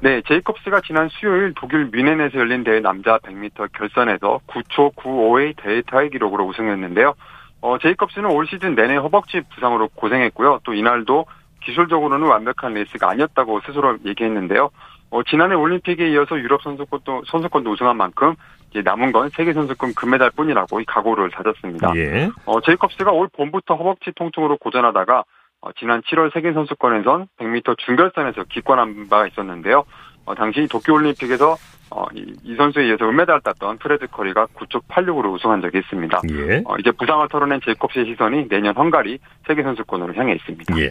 네, 0.00 0.22
제이컵스가 0.26 0.80
지난 0.86 1.08
수요일 1.10 1.52
독일 1.56 1.90
뮌헨에서 1.90 2.38
열린 2.38 2.64
대회 2.64 2.80
남자 2.80 3.18
100m 3.18 3.70
결선에서 3.72 4.40
9초 4.46 4.94
95의 4.94 5.54
대회 5.62 5.82
타이 5.82 6.08
기록으로 6.08 6.46
우승했는데요. 6.46 7.14
어, 7.60 7.78
제이컵스는 7.78 8.30
올 8.30 8.46
시즌 8.46 8.74
내내 8.74 8.96
허벅지 8.96 9.40
부상으로 9.54 9.88
고생했고요. 9.94 10.60
또 10.64 10.74
이날도 10.74 11.26
기술적으로는 11.64 12.26
완벽한 12.26 12.74
레이스가 12.74 13.10
아니었다고 13.10 13.60
스스로 13.66 13.96
얘기했는데요. 14.04 14.70
어, 15.10 15.22
지난해 15.24 15.54
올림픽에 15.54 16.10
이어서 16.10 16.38
유럽 16.38 16.62
선수권도 16.62 17.24
선수권도 17.26 17.70
우승한 17.72 17.96
만큼 17.96 18.34
이제 18.70 18.82
남은 18.82 19.12
건 19.12 19.30
세계 19.30 19.52
선수권 19.52 19.94
금메달 19.94 20.30
뿐이라고 20.30 20.80
이 20.80 20.84
각오를 20.84 21.30
다졌습니다. 21.30 21.92
예. 21.96 22.30
어, 22.44 22.60
제이컵스가 22.60 23.10
올 23.12 23.28
봄부터 23.28 23.74
허벅지 23.74 24.12
통증으로 24.14 24.58
고전하다가 24.58 25.24
어, 25.60 25.72
지난 25.78 26.02
7월 26.02 26.32
세계 26.32 26.52
선수권에선 26.52 27.28
100m 27.38 27.78
준결선에서 27.78 28.44
기권한 28.44 29.08
바가 29.08 29.26
있었는데요. 29.26 29.84
어, 30.28 30.34
당시 30.34 30.66
도쿄올림픽에서 30.68 31.56
어, 31.90 32.04
이, 32.14 32.34
이 32.44 32.54
선수에 32.54 32.84
의해서 32.84 33.08
은메달을 33.08 33.40
땄던 33.40 33.78
프레드 33.78 34.06
커리가 34.08 34.46
9초 34.54 34.82
86으로 34.88 35.32
우승한 35.32 35.62
적이 35.62 35.78
있습니다. 35.78 36.20
예. 36.30 36.62
어, 36.66 36.76
이제 36.78 36.90
부상을 36.90 37.26
털어낸 37.28 37.60
제이콥스의 37.64 38.04
시선이 38.06 38.48
내년 38.48 38.76
헝가리 38.76 39.18
세계 39.46 39.62
선수권으로 39.62 40.14
향해 40.14 40.34
있습니다. 40.34 40.78
예. 40.80 40.90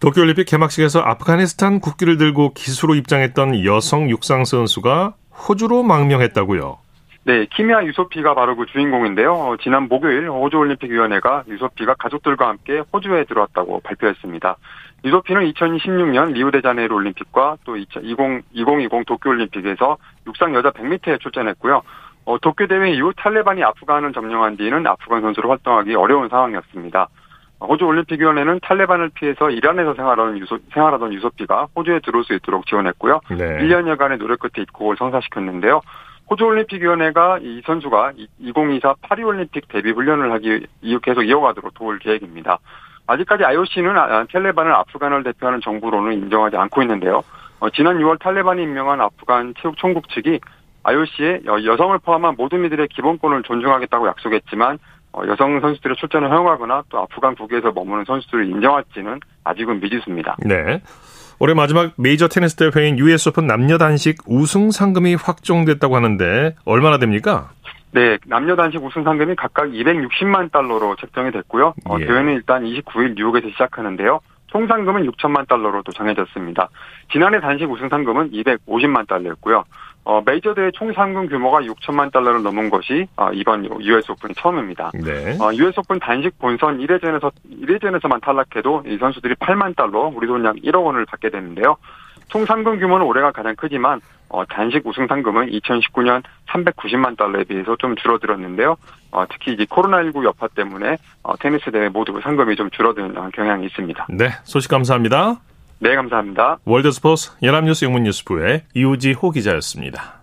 도쿄올림픽 0.00 0.46
개막식에서 0.46 1.00
아프가니스탄 1.00 1.80
국기를 1.80 2.16
들고 2.16 2.54
기수로 2.54 2.94
입장했던 2.94 3.64
여성 3.66 4.08
육상 4.08 4.44
선수가 4.44 5.14
호주로 5.30 5.82
망명했다고요. 5.82 6.78
네, 7.24 7.46
키미아 7.54 7.84
유소피가 7.84 8.34
바로 8.34 8.56
그 8.56 8.64
주인공인데요. 8.64 9.34
어, 9.34 9.56
지난 9.62 9.88
목요일 9.88 10.30
호주올림픽위원회가 10.30 11.44
유소피가 11.48 11.96
가족들과 11.98 12.48
함께 12.48 12.82
호주에 12.90 13.24
들어왔다고 13.24 13.80
발표했습니다. 13.80 14.56
유소피는 15.04 15.52
2016년 15.52 16.32
리우데자네이루 16.32 16.94
올림픽과 16.94 17.58
또 17.64 17.76
2020, 17.76 18.42
2020 18.52 19.06
도쿄올림픽에서 19.06 19.96
육상 20.26 20.54
여자 20.54 20.70
100m에 20.70 21.20
출전했고요. 21.20 21.82
어, 22.24 22.38
도쿄 22.38 22.66
대회 22.66 22.90
이후 22.90 23.12
탈레반이 23.16 23.62
아프간을 23.62 24.12
점령한 24.12 24.56
뒤는 24.56 24.86
아프간 24.86 25.22
선수로 25.22 25.48
활동하기 25.50 25.94
어려운 25.94 26.28
상황이었습니다. 26.28 27.08
호주 27.60 27.84
올림픽위원회는 27.84 28.60
탈레반을 28.62 29.10
피해서 29.14 29.50
이란에서 29.50 29.94
생활하던, 29.94 30.38
유소, 30.38 30.58
생활하던 30.72 31.12
유소피가 31.12 31.68
호주에 31.74 32.00
들어올 32.00 32.24
수 32.24 32.34
있도록 32.34 32.66
지원했고요. 32.66 33.20
네. 33.30 33.58
1년여간의 33.58 34.18
노력 34.18 34.40
끝에 34.40 34.62
입국을 34.62 34.96
성사시켰는데요. 34.96 35.80
호주 36.30 36.44
올림픽위원회가 36.44 37.38
이 37.40 37.62
선수가 37.64 38.12
2024 38.38 38.94
파리올림픽 39.00 39.66
데뷔 39.68 39.90
훈련을 39.90 40.30
하기 40.32 40.66
계속 41.02 41.22
이어가도록 41.22 41.74
도울 41.74 41.98
계획입니다. 41.98 42.58
아직까지 43.08 43.44
IOC는 43.44 43.96
아, 43.96 44.24
탈레반을 44.30 44.72
아프간을 44.72 45.24
대표하는 45.24 45.60
정부로는 45.62 46.12
인정하지 46.12 46.56
않고 46.56 46.82
있는데요. 46.82 47.24
어, 47.58 47.70
지난 47.70 47.98
6월 47.98 48.20
탈레반이 48.20 48.62
임명한 48.62 49.00
아프간 49.00 49.54
체육 49.60 49.76
총국 49.78 50.08
측이 50.10 50.38
IOC에 50.84 51.40
여성을 51.46 51.98
포함한 51.98 52.34
모든 52.36 52.64
이들의 52.64 52.88
기본권을 52.88 53.42
존중하겠다고 53.42 54.06
약속했지만 54.08 54.78
어, 55.12 55.22
여성 55.26 55.58
선수들의 55.60 55.96
출전을 55.96 56.30
허용하거나 56.30 56.84
또 56.90 56.98
아프간 56.98 57.34
국외에서 57.34 57.72
머무는 57.72 58.04
선수들을 58.04 58.46
인정할지는 58.46 59.20
아직은 59.42 59.80
미지수입니다. 59.80 60.36
네. 60.44 60.82
올해 61.40 61.54
마지막 61.54 61.92
메이저 61.96 62.28
테니스 62.28 62.56
대회인 62.56 62.98
US 62.98 63.30
오픈 63.30 63.46
남녀 63.46 63.78
단식 63.78 64.18
우승 64.26 64.70
상금이 64.70 65.14
확정됐다고 65.14 65.96
하는데 65.96 66.56
얼마나 66.64 66.98
됩니까? 66.98 67.50
네, 67.92 68.18
남녀 68.26 68.54
단식 68.56 68.82
우승 68.84 69.02
상금이 69.02 69.34
각각 69.36 69.68
260만 69.68 70.52
달러로 70.52 70.96
책정이 70.96 71.30
됐고요. 71.32 71.74
어, 71.88 71.96
예. 72.00 72.06
대회는 72.06 72.34
일단 72.34 72.64
29일 72.64 73.14
뉴욕에서 73.16 73.48
시작하는데요. 73.50 74.20
총 74.48 74.66
상금은 74.66 75.10
6천만 75.10 75.46
달러로 75.48 75.82
또 75.82 75.92
정해졌습니다. 75.92 76.68
지난해 77.12 77.40
단식 77.40 77.70
우승 77.70 77.88
상금은 77.88 78.30
250만 78.30 79.06
달러였고요. 79.06 79.64
어, 80.04 80.22
메이저 80.24 80.54
대회 80.54 80.70
총 80.72 80.90
상금 80.94 81.28
규모가 81.28 81.60
6천만 81.60 82.10
달러를 82.10 82.42
넘은 82.42 82.70
것이 82.70 83.06
어, 83.16 83.30
이번 83.32 83.64
US 83.82 84.10
오픈이 84.12 84.32
처음입니다. 84.34 84.90
네. 84.94 85.36
어, 85.38 85.52
US 85.54 85.80
오픈 85.80 85.98
단식 85.98 86.38
본선 86.38 86.78
1회전에서 86.78 87.30
1회전에서만 87.62 88.22
탈락해도 88.22 88.84
이 88.86 88.96
선수들이 88.96 89.34
8만 89.34 89.76
달러, 89.76 90.10
우리 90.14 90.26
돈 90.26 90.44
약 90.46 90.56
1억 90.56 90.82
원을 90.82 91.04
받게 91.04 91.28
되는데요. 91.28 91.76
총 92.28 92.46
상금 92.46 92.78
규모는 92.78 93.04
올해가 93.04 93.32
가장 93.32 93.54
크지만 93.56 94.00
어, 94.28 94.44
단식 94.44 94.86
우승 94.86 95.06
상금은 95.06 95.50
2019년 95.50 96.22
390만 96.48 97.16
달러에 97.16 97.44
비해서 97.44 97.76
좀 97.76 97.96
줄어들었는데요. 97.96 98.76
어, 99.10 99.24
특히 99.30 99.52
이제 99.52 99.64
코로나19 99.64 100.24
여파 100.24 100.48
때문에 100.48 100.96
어, 101.22 101.36
테니스 101.36 101.70
대회 101.70 101.88
모두 101.88 102.18
상금이 102.22 102.56
좀 102.56 102.70
줄어드는 102.70 103.14
경향이 103.32 103.66
있습니다. 103.66 104.06
네, 104.10 104.30
소식 104.44 104.70
감사합니다. 104.70 105.40
네, 105.80 105.94
감사합니다. 105.94 106.58
월드스포츠 106.64 107.32
연합뉴스 107.42 107.84
영문뉴스부의 107.84 108.64
이우지 108.74 109.12
호 109.12 109.30
기자였습니다. 109.30 110.18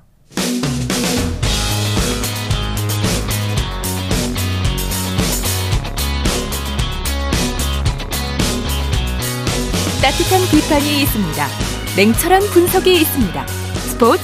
따뜻한 10.02 10.40
비판이 10.52 11.02
있습니다. 11.02 11.48
냉철한 11.98 12.42
분석이 12.54 12.94
있습니다. 12.94 13.65
스포 13.96 14.16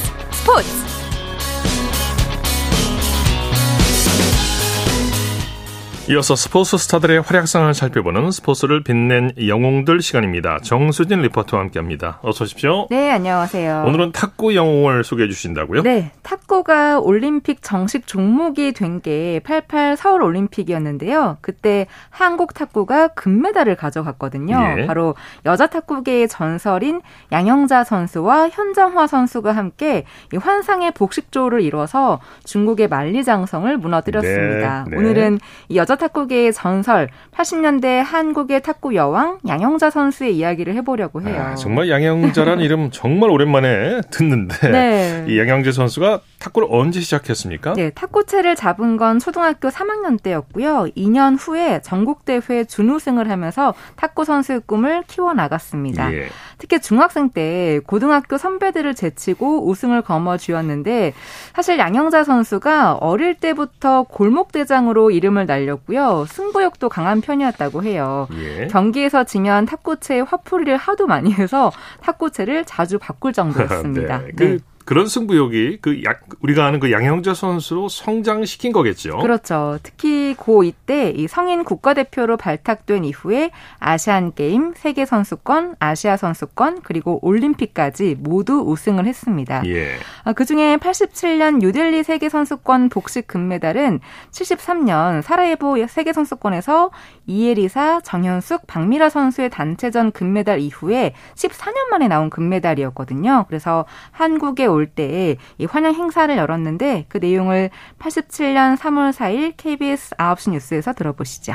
이어서 6.09 6.35
스포츠 6.35 6.77
스타들의 6.77 7.21
활약상을 7.21 7.73
살펴보는 7.73 8.31
스포츠를 8.31 8.83
빛낸 8.83 9.31
영웅들 9.47 10.01
시간입니다. 10.01 10.57
정수진 10.61 11.21
리포터와 11.21 11.63
함께합니다. 11.63 12.19
어서 12.21 12.43
오십시오. 12.43 12.87
네, 12.89 13.11
안녕하세요. 13.11 13.85
오늘은 13.87 14.11
탁구 14.11 14.55
영웅을 14.55 15.05
소개해 15.05 15.29
주신다고요? 15.29 15.83
네, 15.83 16.11
탁구가 16.23 16.99
올림픽 16.99 17.61
정식 17.61 18.07
종목이 18.07 18.73
된 18.73 18.99
게 19.01 19.39
88 19.45 19.95
서울 19.95 20.21
올림픽이었는데요. 20.21 21.37
그때 21.41 21.87
한국 22.09 22.53
탁구가 22.53 23.09
금메달을 23.09 23.75
가져갔거든요. 23.75 24.75
예. 24.79 24.85
바로 24.85 25.15
여자 25.45 25.67
탁구계의 25.67 26.27
전설인 26.27 27.01
양영자 27.31 27.83
선수와 27.85 28.49
현정화 28.49 29.07
선수가 29.07 29.53
함께 29.53 30.03
이 30.33 30.37
환상의 30.37 30.91
복식조를 30.91 31.61
이뤄서 31.61 32.19
중국의 32.43 32.89
만리장성을 32.89 33.75
무너뜨렸습니다. 33.77 34.83
네, 34.89 34.91
네. 34.91 34.97
오늘은 34.97 35.39
이 35.69 35.77
여자 35.77 35.90
탁구계의 35.95 36.53
전설 36.53 37.09
80년대 37.31 38.03
한국의 38.03 38.61
탁구 38.61 38.95
여왕 38.95 39.39
양영자 39.47 39.89
선수의 39.89 40.35
이야기를 40.35 40.75
해보려고 40.75 41.19
아, 41.19 41.23
해요. 41.23 41.41
아, 41.51 41.55
정말 41.55 41.89
양영자란 41.89 42.59
이름 42.61 42.91
정말 42.91 43.29
오랜만에 43.29 44.01
듣는데 44.11 44.71
네. 44.71 45.25
이 45.27 45.39
양영자 45.39 45.71
선수가 45.71 46.21
탁구를 46.41 46.67
언제 46.71 46.99
시작했습니까? 46.99 47.73
네, 47.73 47.91
탁구채를 47.91 48.55
잡은 48.55 48.97
건 48.97 49.19
초등학교 49.19 49.69
3학년 49.69 50.21
때였고요. 50.21 50.87
2년 50.97 51.37
후에 51.39 51.81
전국대회 51.83 52.65
준우승을 52.65 53.29
하면서 53.29 53.75
탁구 53.95 54.25
선수의 54.25 54.61
꿈을 54.65 55.03
키워나갔습니다. 55.07 56.11
예. 56.13 56.29
특히 56.57 56.81
중학생 56.81 57.29
때 57.29 57.79
고등학교 57.85 58.37
선배들을 58.37 58.95
제치고 58.95 59.67
우승을 59.67 60.01
거머쥐었는데 60.01 61.13
사실 61.55 61.77
양영자 61.77 62.23
선수가 62.23 62.95
어릴 62.95 63.35
때부터 63.35 64.03
골목대장으로 64.03 65.11
이름을 65.11 65.45
날렸고요. 65.45 66.25
승부욕도 66.27 66.89
강한 66.89 67.21
편이었다고 67.21 67.83
해요. 67.83 68.27
예. 68.33 68.67
경기에서 68.67 69.25
지면 69.25 69.65
탁구채에 69.67 70.21
화풀이를 70.21 70.77
하도 70.77 71.05
많이 71.05 71.31
해서 71.31 71.71
탁구채를 72.01 72.65
자주 72.65 72.97
바꿀 72.97 73.31
정도였습니다. 73.33 74.17
네. 74.25 74.31
그 74.35 74.43
네. 74.43 74.70
그런 74.85 75.07
승부욕이 75.07 75.77
그 75.81 76.03
약, 76.03 76.21
우리가 76.41 76.65
아는 76.65 76.79
그 76.79 76.91
양형자 76.91 77.33
선수로 77.33 77.89
성장시킨 77.89 78.71
거겠죠. 78.71 79.17
그렇죠. 79.17 79.77
특히 79.83 80.35
고2 80.37 80.73
때이 80.85 81.27
성인 81.27 81.63
국가대표로 81.63 82.37
발탁된 82.37 83.05
이후에 83.05 83.51
아시안 83.79 84.33
게임, 84.33 84.73
세계 84.75 85.05
선수권, 85.05 85.75
아시아 85.79 86.17
선수권, 86.17 86.81
그리고 86.81 87.19
올림픽까지 87.21 88.15
모두 88.19 88.63
우승을 88.65 89.05
했습니다. 89.05 89.63
예. 89.67 89.95
아, 90.23 90.33
그 90.33 90.45
중에 90.45 90.77
87년 90.77 91.59
뉴델리 91.59 92.03
세계 92.03 92.29
선수권 92.29 92.89
복식 92.89 93.27
금메달은 93.27 93.99
73년 94.31 95.21
사라예보 95.21 95.85
세계 95.87 96.13
선수권에서 96.13 96.91
이에리사, 97.27 98.01
정현숙, 98.03 98.67
박미라 98.67 99.09
선수의 99.09 99.49
단체전 99.49 100.11
금메달 100.11 100.59
이후에 100.59 101.13
14년 101.35 101.89
만에 101.89 102.07
나온 102.07 102.29
금메달이었거든요. 102.29 103.45
그래서 103.47 103.85
한국의 104.11 104.67
올때 104.71 105.37
환영 105.69 105.93
행사를 105.93 106.35
열었는데 106.35 107.05
그 107.07 107.17
내용을 107.17 107.69
87년 107.99 108.77
3월 108.77 109.13
4일 109.13 109.53
KBS 109.57 110.15
9시 110.15 110.51
뉴스에서 110.51 110.93
들어보시죠. 110.93 111.53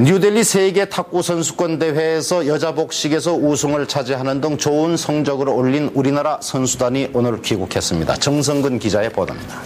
뉴델리 0.00 0.44
세계 0.44 0.86
탁구 0.86 1.22
선수권 1.22 1.78
대회에서 1.78 2.46
여자 2.46 2.74
복식에서 2.74 3.34
우승을 3.34 3.86
차지하는 3.86 4.40
등 4.40 4.58
좋은 4.58 4.96
성적을 4.96 5.48
올린 5.48 5.90
우리나라 5.94 6.38
선수단이 6.42 7.10
오늘 7.14 7.40
귀국했습니다. 7.40 8.16
정성근 8.16 8.80
기자의 8.80 9.10
보도입니다. 9.10 9.62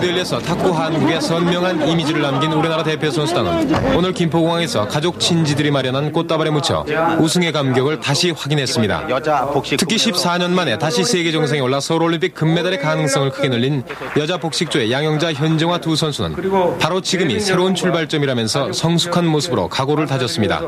뉴델리에서 0.00 0.38
탁구 0.38 0.70
한국의 0.70 1.20
선명한 1.20 1.86
이미지를 1.86 2.22
남긴 2.22 2.52
우리나라 2.52 2.82
대표 2.82 3.10
선수단은 3.10 3.94
오늘 3.96 4.12
김포공항에서 4.14 4.88
가족 4.88 5.20
친지들이 5.20 5.70
마련한 5.70 6.12
꽃다발에 6.12 6.50
묻혀 6.50 6.84
우승의 7.20 7.52
감격을 7.52 8.00
다시 8.00 8.30
확인했습니다. 8.30 9.06
특히 9.78 9.96
14년 9.96 10.50
만에 10.50 10.78
다시 10.78 11.04
세계 11.04 11.30
정상에 11.32 11.60
올라 11.60 11.80
서울올림픽 11.80 12.34
금메달의 12.34 12.80
가능성을 12.80 13.30
크게 13.30 13.48
늘린 13.48 13.82
여자 14.16 14.38
복식조의 14.38 14.90
양영자 14.90 15.34
현정화 15.34 15.78
두 15.80 15.94
선수는 15.96 16.34
바로 16.78 17.00
지금이 17.02 17.38
새로운 17.40 17.74
출발점이라면서 17.74 18.72
성숙한 18.72 19.26
모습으로 19.26 19.68
각오를 19.68 20.06
다졌습니다. 20.06 20.62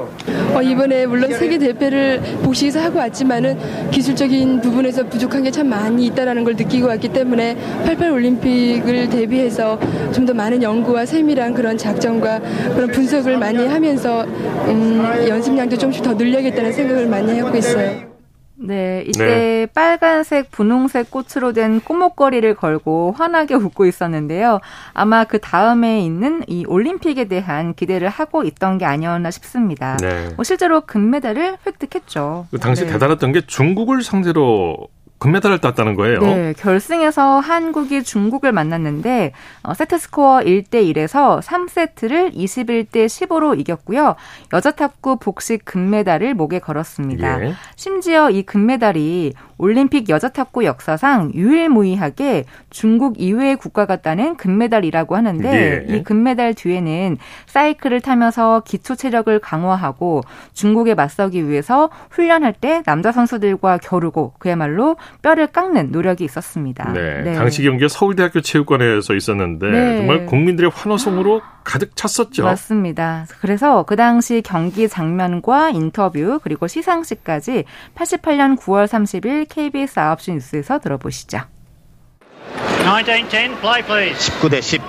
어, 0.55 0.61
이번에 0.63 1.07
물론 1.07 1.33
세계 1.33 1.57
대회를 1.59 2.21
복식에서 2.43 2.81
하고 2.81 2.99
왔지만은 2.99 3.91
기술적인 3.91 4.61
부분에서 4.61 5.05
부족한 5.07 5.43
게 5.45 5.53
참 5.53 5.69
많이 5.69 6.07
있다라는 6.07 6.45
걸 6.45 6.55
느끼고 6.57 6.87
왔기 6.89 7.09
때문에 7.11 7.55
88 7.85 8.11
올림픽을 8.11 9.11
대 9.11 9.22
비해서 9.27 9.79
좀 10.13 10.23
더 10.23 10.33
많은 10.35 10.63
연구와 10.63 11.05
세밀한 11.05 11.53
그런 11.53 11.77
작전과 11.77 12.41
그런 12.75 12.91
분석을 12.93 13.39
많이 13.39 13.67
하면서 13.67 14.23
음, 14.23 15.03
연습량도 15.29 15.77
좀씩 15.77 16.03
더 16.03 16.15
늘려야겠다는 16.15 16.73
생각을 16.73 17.09
많이 17.09 17.39
하고 17.41 17.57
있어요. 17.57 18.13
네, 18.55 19.03
이때 19.09 19.25
네. 19.25 19.67
빨간색, 19.75 20.53
분홍색 20.53 21.11
꽃으로 21.11 21.53
된 21.53 21.81
꽃목걸이를 21.81 22.55
걸고 22.55 23.13
환하게 23.17 23.55
웃고 23.55 23.87
있었는데요. 23.87 24.61
아마 24.93 25.25
그 25.25 25.41
다음에 25.41 26.01
있는 26.05 26.45
이 26.47 26.65
올림픽에 26.69 27.25
대한 27.25 27.75
기대를 27.75 28.09
하고 28.09 28.45
있던 28.45 28.79
게 28.79 28.85
아니었나 28.85 29.33
싶습니다. 29.33 29.97
네. 29.97 30.29
뭐 30.37 30.45
실제로 30.45 30.83
금메달을 30.83 31.57
획득했죠. 31.67 32.47
그 32.53 32.59
당시 32.59 32.85
네. 32.85 32.93
대단했던 32.93 33.33
게 33.33 33.41
중국을 33.41 34.05
상대로 34.05 34.77
금메달을 35.23 35.61
땄다는 35.61 35.95
거예요. 35.95 36.21
네, 36.21 36.53
결승에서 36.59 37.39
한국이 37.39 38.03
중국을 38.03 38.51
만났는데 38.51 39.33
어, 39.63 39.73
세트 39.73 39.97
스코어 39.97 40.41
1대 40.41 40.93
1에서 40.93 41.41
3세트를 41.41 42.35
21대 42.35 43.07
15로 43.07 43.57
이겼고요. 43.59 44.17
여자 44.53 44.73
탁구 44.73 45.19
복식 45.21 45.65
금메달을 45.65 46.35
목에 46.35 46.59
걸었습니다. 46.59 47.45
예. 47.45 47.55
심지어 47.77 48.31
이 48.31 48.43
금메달이 48.43 49.35
올림픽 49.63 50.09
여자 50.09 50.29
탁구 50.29 50.65
역사상 50.65 51.31
유일무이하게 51.35 52.47
중국 52.71 53.21
이외의 53.21 53.55
국가가 53.55 53.95
따낸 53.95 54.37
금메달이라고 54.37 55.15
하는데 55.15 55.87
예. 55.89 55.95
이 55.95 56.03
금메달 56.03 56.55
뒤에는 56.55 57.17
사이클을 57.47 58.01
타면서 58.01 58.63
기초 58.67 58.97
체력을 58.97 59.39
강화하고 59.39 60.23
중국에 60.53 60.97
맞서기 60.97 61.49
위해서 61.49 61.91
훈련할 62.11 62.55
때 62.55 62.83
남자 62.85 63.13
선수들과 63.13 63.79
겨루고 63.79 64.33
그야말로 64.41 64.97
뼈를 65.23 65.47
깎는 65.47 65.93
노력이 65.93 66.25
있었습니다. 66.25 66.93
네. 66.93 67.23
네. 67.23 67.35
당시 67.35 67.63
경기가 67.63 67.87
서울대학교 67.87 68.41
체육관에서 68.41 69.15
있었는데 69.15 69.71
네. 69.71 69.97
정말 69.99 70.27
국민들의 70.27 70.73
환호성으로 70.75 71.41
가득 71.65 71.97
찼었죠. 71.97 72.45
맞습니다. 72.45 73.27
그래서 73.41 73.85
그 73.85 73.97
당시 73.97 74.43
경기 74.43 74.89
장면과 74.89 75.71
인터뷰 75.71 76.41
그리고 76.43 76.67
시상식까지 76.67 77.65
88년 77.95 78.59
9월 78.59 78.87
30일 78.87 79.47
KBS 79.49 79.95
9시 79.97 80.33
뉴스에서 80.35 80.79
들어보시죠. 80.79 81.41
1910 82.85 83.61
play 83.61 83.83
please. 83.83 84.33
19대 84.41 84.61
10. 84.63 84.83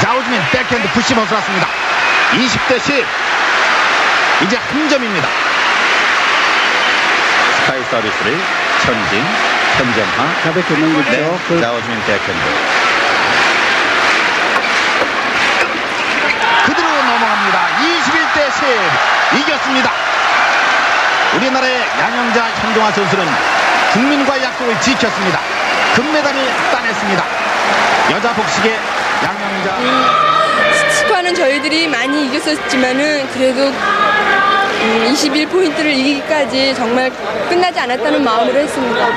자오즈민 0.00 0.40
백핸드 0.50 0.88
푸시 0.94 1.14
벗어났습니다. 1.14 1.66
20대 2.32 2.80
10. 2.80 3.04
이제 4.46 4.56
한 4.56 4.88
점입니다. 4.88 5.49
스카이 7.60 7.82
서비스를 7.84 8.38
천징, 8.84 9.24
현정화. 9.76 10.34
가볍게 10.42 10.74
넘겼죠. 10.74 11.10
네, 11.10 11.38
그... 11.48 11.60
자오즈민 11.60 11.98
백핸드. 12.06 12.40
그대로 16.66 16.88
넘어갑니다. 16.88 17.68
21대 17.80 18.50
10. 19.32 19.40
이겼습니다. 19.40 19.92
우리나라의 21.34 21.86
양영자, 22.00 22.44
현정화 22.62 22.90
선수는 22.92 23.24
국민과의 23.92 24.42
약속을 24.42 24.80
지켰습니다. 24.80 25.38
금메달을 25.94 26.40
따냈습니다. 26.72 27.24
여자 28.12 28.32
복식의 28.32 28.78
양양자. 29.24 29.76
음, 29.78 30.90
스코어는 30.90 31.34
저희들이 31.34 31.88
많이 31.88 32.26
이겼었지만은 32.26 33.28
그래도 33.32 33.72
21포인트를 34.80 35.86
음, 35.86 35.90
이기기까지 35.90 36.74
정말 36.74 37.10
끝나지 37.48 37.78
않았다는 37.80 38.24
마음으로 38.24 38.58
했습니다. 38.58 39.08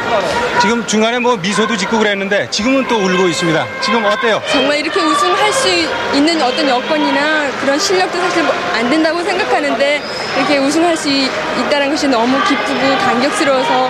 지금 0.62 0.86
중간에 0.86 1.20
뭐 1.20 1.38
미소도 1.38 1.78
짓고 1.78 2.00
그랬는데 2.00 2.50
지금은 2.50 2.88
또 2.88 2.98
울고 2.98 3.28
있습니다. 3.30 3.66
지금 3.82 4.04
어때요? 4.06 4.42
정말 4.52 4.78
이렇게 4.80 5.00
우승할 5.00 5.54
수 5.54 5.70
있는 6.14 6.42
어떤 6.42 6.68
여건이나 6.68 7.50
그런 7.62 7.80
실력도 7.80 8.18
사실 8.20 8.44
뭐안 8.44 8.90
된다고 8.90 9.24
생각하는데 9.24 10.02
이렇게 10.38 10.58
우승할 10.58 10.98
수 10.98 11.10
있다는 11.10 11.90
것이 11.92 12.08
너무 12.08 12.38
기쁘고 12.44 12.98
감격스러워서 12.98 13.90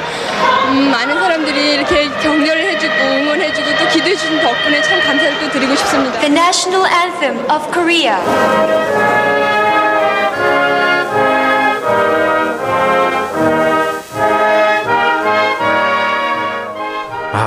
음, 0.67 0.91
많은 0.91 1.19
사람들이 1.19 1.73
이렇게 1.75 2.07
격려를 2.21 2.71
해주고 2.71 2.93
응원해주고 2.93 3.77
또 3.77 3.89
기도해 3.89 4.15
주신 4.15 4.39
덕분에 4.41 4.81
참 4.81 4.99
감사를 5.01 5.39
또 5.39 5.49
드리고 5.49 5.75
싶습니다. 5.75 6.19
The 6.19 6.31
National 6.31 6.87
Anthem 6.91 7.39
of 7.49 7.71
Korea. 7.71 9.32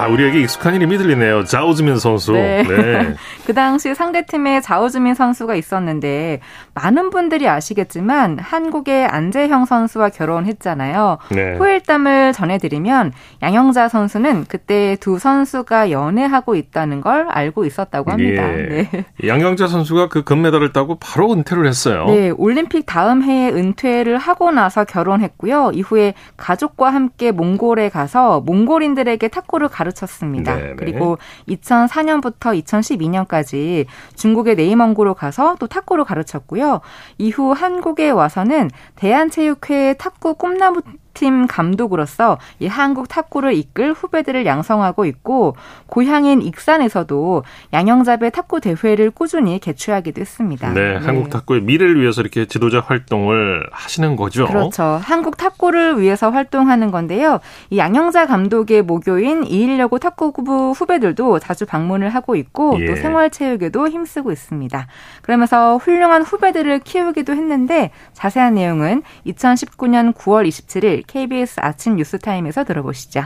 우리에게 0.07 0.41
익숙한 0.41 0.75
이름이 0.75 0.99
들리네요. 0.99 1.45
자오즈민 1.45 1.99
선수. 1.99 2.33
네. 2.33 2.63
네. 2.63 3.15
그 3.47 3.55
당시 3.55 3.95
상대팀에 3.95 4.61
자오즈민 4.61 5.15
선수가 5.15 5.55
있었는데 5.55 6.41
많은 6.75 7.11
분들이 7.11 7.49
아시겠지만 7.49 8.39
한국의 8.39 9.07
안재형 9.07 9.65
선수와 9.65 10.11
결혼했잖아요. 10.11 11.19
네. 11.31 11.57
후일담을 11.57 12.33
전해드리면 12.33 13.13
양영자 13.43 13.89
선수는 13.89 14.45
그때 14.49 14.97
두 15.01 15.19
선수가 15.19 15.91
연애하고 15.91 16.55
있다는 16.55 17.01
걸 17.01 17.27
알고 17.29 17.65
있었다고 17.65 18.11
합니다. 18.11 18.43
예. 18.53 18.89
네. 18.91 19.05
양영자 19.27 19.67
선수가 19.67 20.09
그 20.09 20.23
금메달을 20.23 20.73
따고 20.73 20.99
바로 21.01 21.33
은퇴를 21.33 21.67
했어요. 21.67 22.05
네, 22.07 22.31
올림픽 22.31 22.85
다음 22.87 23.23
해에 23.23 23.51
은퇴를 23.51 24.19
하고 24.19 24.51
나서 24.51 24.85
결혼했고요. 24.85 25.71
이후에 25.75 26.15
가족과 26.37 26.91
함께 26.91 27.33
몽골에 27.33 27.89
가서 27.89 28.41
몽골인들에게 28.41 29.29
탁구를 29.29 29.69
가르쳐 29.69 29.87
가르 29.87 29.96
쳤습니다. 29.97 30.55
네네. 30.55 30.77
그리고 30.77 31.19
2004년부터 31.49 32.63
2012년까지 32.63 33.87
중국의 34.15 34.55
네이멍구로 34.55 35.15
가서 35.15 35.57
또 35.59 35.67
탁구를 35.67 36.05
가르쳤고요. 36.05 36.81
이후 37.19 37.53
한국에 37.53 38.11
와서는 38.11 38.71
대한체육회 38.95 39.95
탁구 39.99 40.35
꿈나무 40.35 40.83
팀 41.17 41.47
감독으로서 41.47 42.39
이 42.61 42.67
한국 42.67 43.09
탁구를 43.09 43.55
이끌 43.55 43.93
후배들을 43.93 44.45
양성하고 44.45 45.07
있고 45.07 45.57
고향인 45.87 46.43
익산에서도 46.43 47.43
양형잡의 47.73 48.31
탁구 48.31 48.61
대회를 48.61 49.11
꾸준히 49.11 49.59
개최하기도 49.59 50.21
했습니다. 50.21 50.73
네, 50.75 50.99
네, 50.99 51.05
한국 51.05 51.31
탁구의 51.31 51.63
미래를 51.63 52.01
위해서 52.01 52.21
이렇게 52.21 52.45
지도자 52.47 52.81
활동을 52.81 53.67
하시는 53.73 54.15
거죠. 54.15 54.47
그렇죠. 54.47 55.01
한국 55.03 55.39
탁구를 55.39 56.01
위해서 56.01 56.31
활동하는 56.31 56.91
건데요. 56.91 57.41
이 57.71 57.79
양형자 57.79 58.27
감독의 58.27 58.83
모교인 58.83 59.47
이일여고 59.47 59.99
탁구부 59.99 60.73
후배들도 60.73 61.39
자주 61.39 61.65
방문을 61.65 62.11
하고 62.11 62.37
있고 62.37 62.77
예. 62.81 62.87
또 62.87 62.97
생활체육에도 62.97 63.89
힘쓰고 63.89 64.33
있습니다. 64.33 64.87
그러면서 65.23 65.79
훌륭한 65.79 66.23
후배들을 66.23 66.81
키우기도 66.81 67.33
했는데 67.33 67.91
자세한 68.13 68.55
내용은 68.55 69.03
2019년 69.27 70.13
9월 70.13 70.47
27일 70.47 71.06
KBS 71.07 71.61
아침 71.61 71.97
뉴스타임에서 71.97 72.65
들어보시죠. 72.65 73.25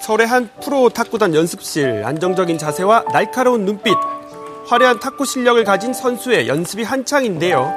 서울의 0.00 0.26
한 0.26 0.50
프로 0.62 0.88
탁구단 0.88 1.34
연습실, 1.34 2.02
안정적인 2.04 2.58
자세와 2.58 3.04
날카로운 3.12 3.64
눈빛, 3.64 3.94
화려한 4.66 5.00
탁구 5.00 5.24
실력을 5.24 5.62
가진 5.64 5.92
선수의 5.92 6.48
연습이 6.48 6.82
한창인데요. 6.82 7.72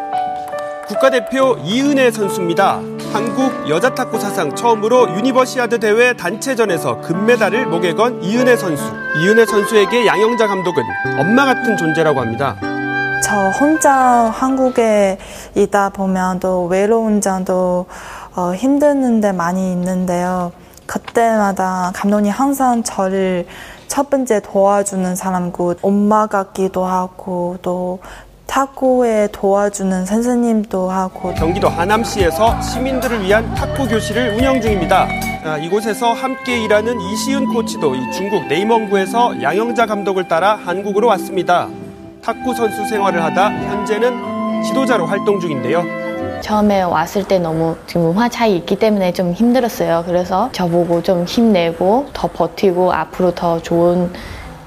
국가대표 0.88 1.58
이은혜 1.64 2.12
선수입니다. 2.12 2.80
한국 3.12 3.70
여자 3.70 3.94
탁구 3.94 4.20
사상 4.20 4.56
처음으로 4.56 5.16
유니버시아드 5.16 5.80
대회 5.80 6.14
단체전에서 6.14 7.02
금메달을 7.02 7.66
목에 7.68 7.94
건 7.94 8.22
이은혜 8.24 8.56
선수. 8.56 8.84
이은혜 9.18 9.46
선수에게 9.46 10.06
양영자 10.06 10.48
감독은 10.48 10.84
엄마 11.20 11.46
같은 11.46 11.76
존재라고 11.78 12.22
합니다. 12.22 12.56
저 13.24 13.50
혼자 13.60 13.92
한국에 13.92 15.18
있다 15.56 15.90
보면 15.90 16.40
또 16.40 16.66
외로운 16.66 17.22
점도 17.22 17.88
어, 18.36 18.54
힘드는데 18.54 19.32
많이 19.32 19.72
있는데요. 19.72 20.52
그때마다 20.86 21.92
감독님 21.96 22.32
항상 22.32 22.84
저를 22.84 23.48
첫 23.88 24.10
번째 24.10 24.42
도와주는 24.42 25.16
사람고 25.16 25.76
엄마 25.82 26.28
같기도 26.28 26.86
하고 26.86 27.58
또 27.62 28.00
탁구에 28.46 29.30
도와주는 29.32 30.06
선생님도 30.06 30.90
하고 30.90 31.34
경기도 31.34 31.68
하남시에서 31.68 32.62
시민들을 32.62 33.24
위한 33.24 33.54
탁구 33.56 33.88
교실을 33.88 34.36
운영 34.36 34.62
중입니다. 34.62 35.08
아, 35.44 35.58
이곳에서 35.58 36.14
함께 36.14 36.64
일하는 36.64 37.00
이시은 37.00 37.54
코치도 37.54 37.96
이 37.96 38.12
중국 38.12 38.48
네이멍구에서 38.48 39.42
양영자 39.42 39.88
감독을 39.88 40.28
따라 40.28 40.56
한국으로 40.56 41.08
왔습니다. 41.08 41.68
탁구 42.22 42.54
선수 42.54 42.86
생활을 42.88 43.24
하다 43.24 43.50
현재는 43.50 44.64
지도자로 44.64 45.06
활동 45.06 45.40
중인데요. 45.40 46.05
처음에 46.42 46.84
왔을 46.84 47.24
때 47.28 47.40
너무 47.40 47.76
지금 47.88 48.04
문화 48.14 48.30
차이 48.30 48.56
있기 48.58 48.78
때문에 48.78 49.14
좀 49.14 49.32
힘들었어요. 49.34 50.04
그래서 50.06 50.50
저보고 50.52 51.02
좀 51.02 51.24
힘내고 51.26 52.08
더 52.14 52.28
버티고 52.30 52.94
앞으로 52.94 53.34
더 53.34 53.60
좋은 53.60 54.12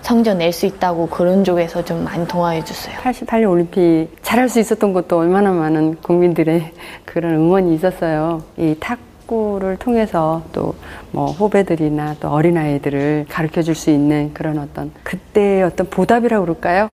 성적 0.02 0.34
낼 0.38 0.52
수 0.52 0.66
있다고 0.66 1.06
그런 1.08 1.44
쪽에서 1.44 1.84
좀 1.84 2.02
많이 2.04 2.26
동화해 2.26 2.64
줬어요. 2.64 2.96
88년 3.02 3.50
올림픽 3.50 4.08
잘할 4.22 4.48
수 4.48 4.58
있었던 4.58 4.92
것도 4.92 5.18
얼마나 5.18 5.52
많은 5.52 5.96
국민들의 6.02 6.72
그런 7.04 7.34
응원이 7.34 7.74
있었어요. 7.74 8.42
이 8.56 8.74
탁구를 8.80 9.76
통해서 9.76 10.42
또 10.52 10.74
뭐 11.10 11.26
후배들이나 11.30 12.16
또 12.20 12.28
어린아이들을 12.28 13.26
가르쳐 13.30 13.62
줄 13.62 13.74
수 13.74 13.90
있는 13.90 14.32
그런 14.34 14.58
어떤 14.58 14.92
그때의 15.04 15.62
어떤 15.62 15.88
보답이라고 15.88 16.44
그럴까요? 16.44 16.88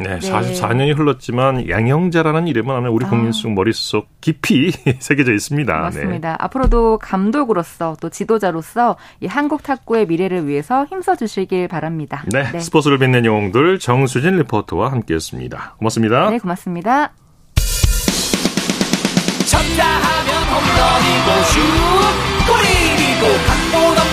네, 0.00 0.18
44년이 0.18 0.96
흘렀지만 0.96 1.68
양형자라는 1.68 2.48
이름은 2.48 2.74
아마 2.74 2.88
우리 2.88 3.04
국민 3.06 3.32
속 3.32 3.50
아. 3.50 3.54
머릿속 3.54 4.08
깊이 4.20 4.72
새겨져 4.98 5.32
있습니다. 5.32 5.72
네. 5.72 5.80
맞습니다. 5.80 6.30
네. 6.30 6.36
앞으로도 6.38 6.98
감독으로서 6.98 7.96
또 8.00 8.08
지도자로서 8.08 8.96
이 9.20 9.26
한국 9.26 9.62
탁구의 9.62 10.06
미래를 10.06 10.46
위해서 10.46 10.86
힘써 10.86 11.16
주시길 11.16 11.68
바랍니다. 11.68 12.24
네, 12.32 12.50
네, 12.50 12.60
스포츠를 12.60 12.98
빛낸 12.98 13.24
영웅들 13.24 13.78
정수진 13.78 14.36
리포터와 14.36 14.90
함께했습니다. 14.92 15.76
고맙습니다. 15.78 16.30
네, 16.30 16.38
고맙습니다. 16.38 17.12
쳤다 19.46 19.84
하면 19.84 20.42
홈런이고 20.44 21.42
슛 22.24 22.29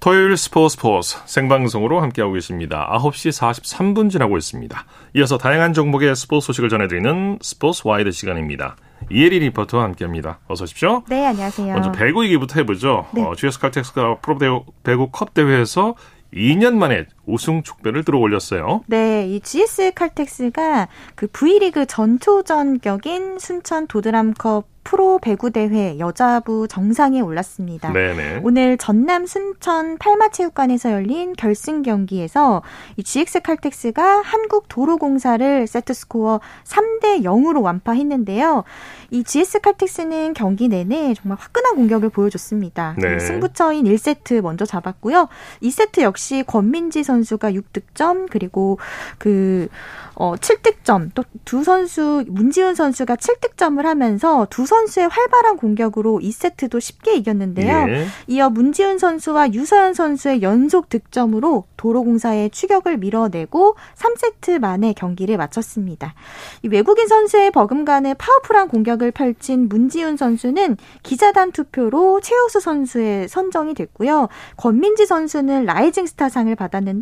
토요일 0.00 0.34
스포츠 0.38 0.76
스포츠 0.76 1.18
생방송으로 1.26 2.00
함께하고 2.00 2.32
계십니다. 2.32 2.88
9시 2.90 3.38
43분 3.38 4.10
지나고 4.10 4.38
있습니다. 4.38 4.86
이어서 5.16 5.36
다양한 5.36 5.74
종목의 5.74 6.16
스포츠 6.16 6.46
소식을 6.46 6.70
전해드리는 6.70 7.38
스포츠 7.42 7.82
와이드 7.84 8.10
시간입니다. 8.10 8.76
이혜리 9.10 9.40
리포터와 9.40 9.84
함께합니다. 9.84 10.38
어서 10.48 10.64
오십시오. 10.64 11.02
네, 11.10 11.26
안녕하세요. 11.26 11.74
먼저 11.74 11.92
배구 11.92 12.24
얘기부터 12.24 12.60
해보죠. 12.60 13.08
네. 13.12 13.22
어, 13.22 13.34
GS 13.34 13.60
칼텍스가 13.60 14.20
프로 14.20 14.38
배구 14.82 15.10
컵 15.10 15.34
대회에서 15.34 15.94
2년 16.32 16.76
만에 16.76 17.04
우승 17.26 17.62
축배를 17.62 18.04
들어 18.04 18.18
올렸어요. 18.18 18.82
네, 18.86 19.26
이 19.28 19.40
GS 19.40 19.92
칼텍스가 19.94 20.88
그 21.14 21.26
V리그 21.28 21.86
전초전 21.86 22.80
격인 22.80 23.38
순천 23.38 23.86
도드람컵 23.86 24.70
프로 24.82 25.18
배구 25.18 25.50
대회 25.50 25.98
여자부 25.98 26.66
정상에 26.66 27.20
올랐습니다. 27.20 27.92
네네. 27.92 28.40
오늘 28.42 28.78
전남 28.78 29.26
순천 29.26 29.98
팔마체육관에서 29.98 30.92
열린 30.92 31.34
결승 31.34 31.82
경기에서 31.82 32.62
이 32.96 33.02
GX 33.02 33.40
칼텍스가 33.42 34.22
한국 34.22 34.68
도로공사를 34.68 35.66
세트 35.66 35.92
스코어 35.92 36.40
3대 36.64 37.22
0으로 37.22 37.62
완파했는데요. 37.62 38.64
이 39.10 39.22
GS 39.22 39.60
칼텍스는 39.60 40.34
경기 40.34 40.68
내내 40.68 41.14
정말 41.14 41.36
화끈한 41.38 41.76
공격을 41.76 42.08
보여줬습니다. 42.08 42.96
네. 42.98 43.18
승부처인 43.18 43.84
1세트 43.84 44.40
먼저 44.40 44.64
잡았고요. 44.64 45.28
2세트 45.62 46.00
역시 46.00 46.42
권민지 46.46 47.02
선수 47.04 47.19
가 47.38 47.50
6득점 47.52 48.28
그리고 48.30 48.78
그 49.18 49.68
어, 50.14 50.34
7득점, 50.36 51.14
또 51.14 51.24
두 51.44 51.64
선수, 51.64 52.24
문지훈 52.28 52.74
선수가 52.74 53.16
7득점을 53.16 53.82
하면서 53.82 54.46
두 54.50 54.66
선수의 54.66 55.08
활발한 55.08 55.56
공격으로 55.56 56.20
2세트도 56.22 56.80
쉽게 56.80 57.16
이겼는데요. 57.16 57.88
예. 57.88 58.06
이어 58.28 58.50
문지훈 58.50 58.98
선수와 58.98 59.52
유서연 59.52 59.94
선수의 59.94 60.42
연속 60.42 60.88
득점으로 60.90 61.64
도로공사의 61.76 62.50
추격을 62.50 62.98
밀어내고 62.98 63.74
3세트 63.96 64.60
만에 64.60 64.92
경기를 64.92 65.36
마쳤습니다. 65.38 66.14
이 66.62 66.68
외국인 66.68 67.08
선수의 67.08 67.50
버금가는 67.50 68.14
파워풀한 68.16 68.68
공격을 68.68 69.10
펼친 69.10 69.68
문지윤 69.68 70.16
선수는 70.16 70.76
기자단 71.02 71.52
투표로 71.52 72.20
최우수 72.20 72.60
선수에 72.60 73.26
선정이 73.28 73.74
됐고요. 73.74 74.28
권민지 74.56 75.06
선수는 75.06 75.64
라이징 75.64 76.06
스타상을 76.06 76.54
받았는데 76.54 76.99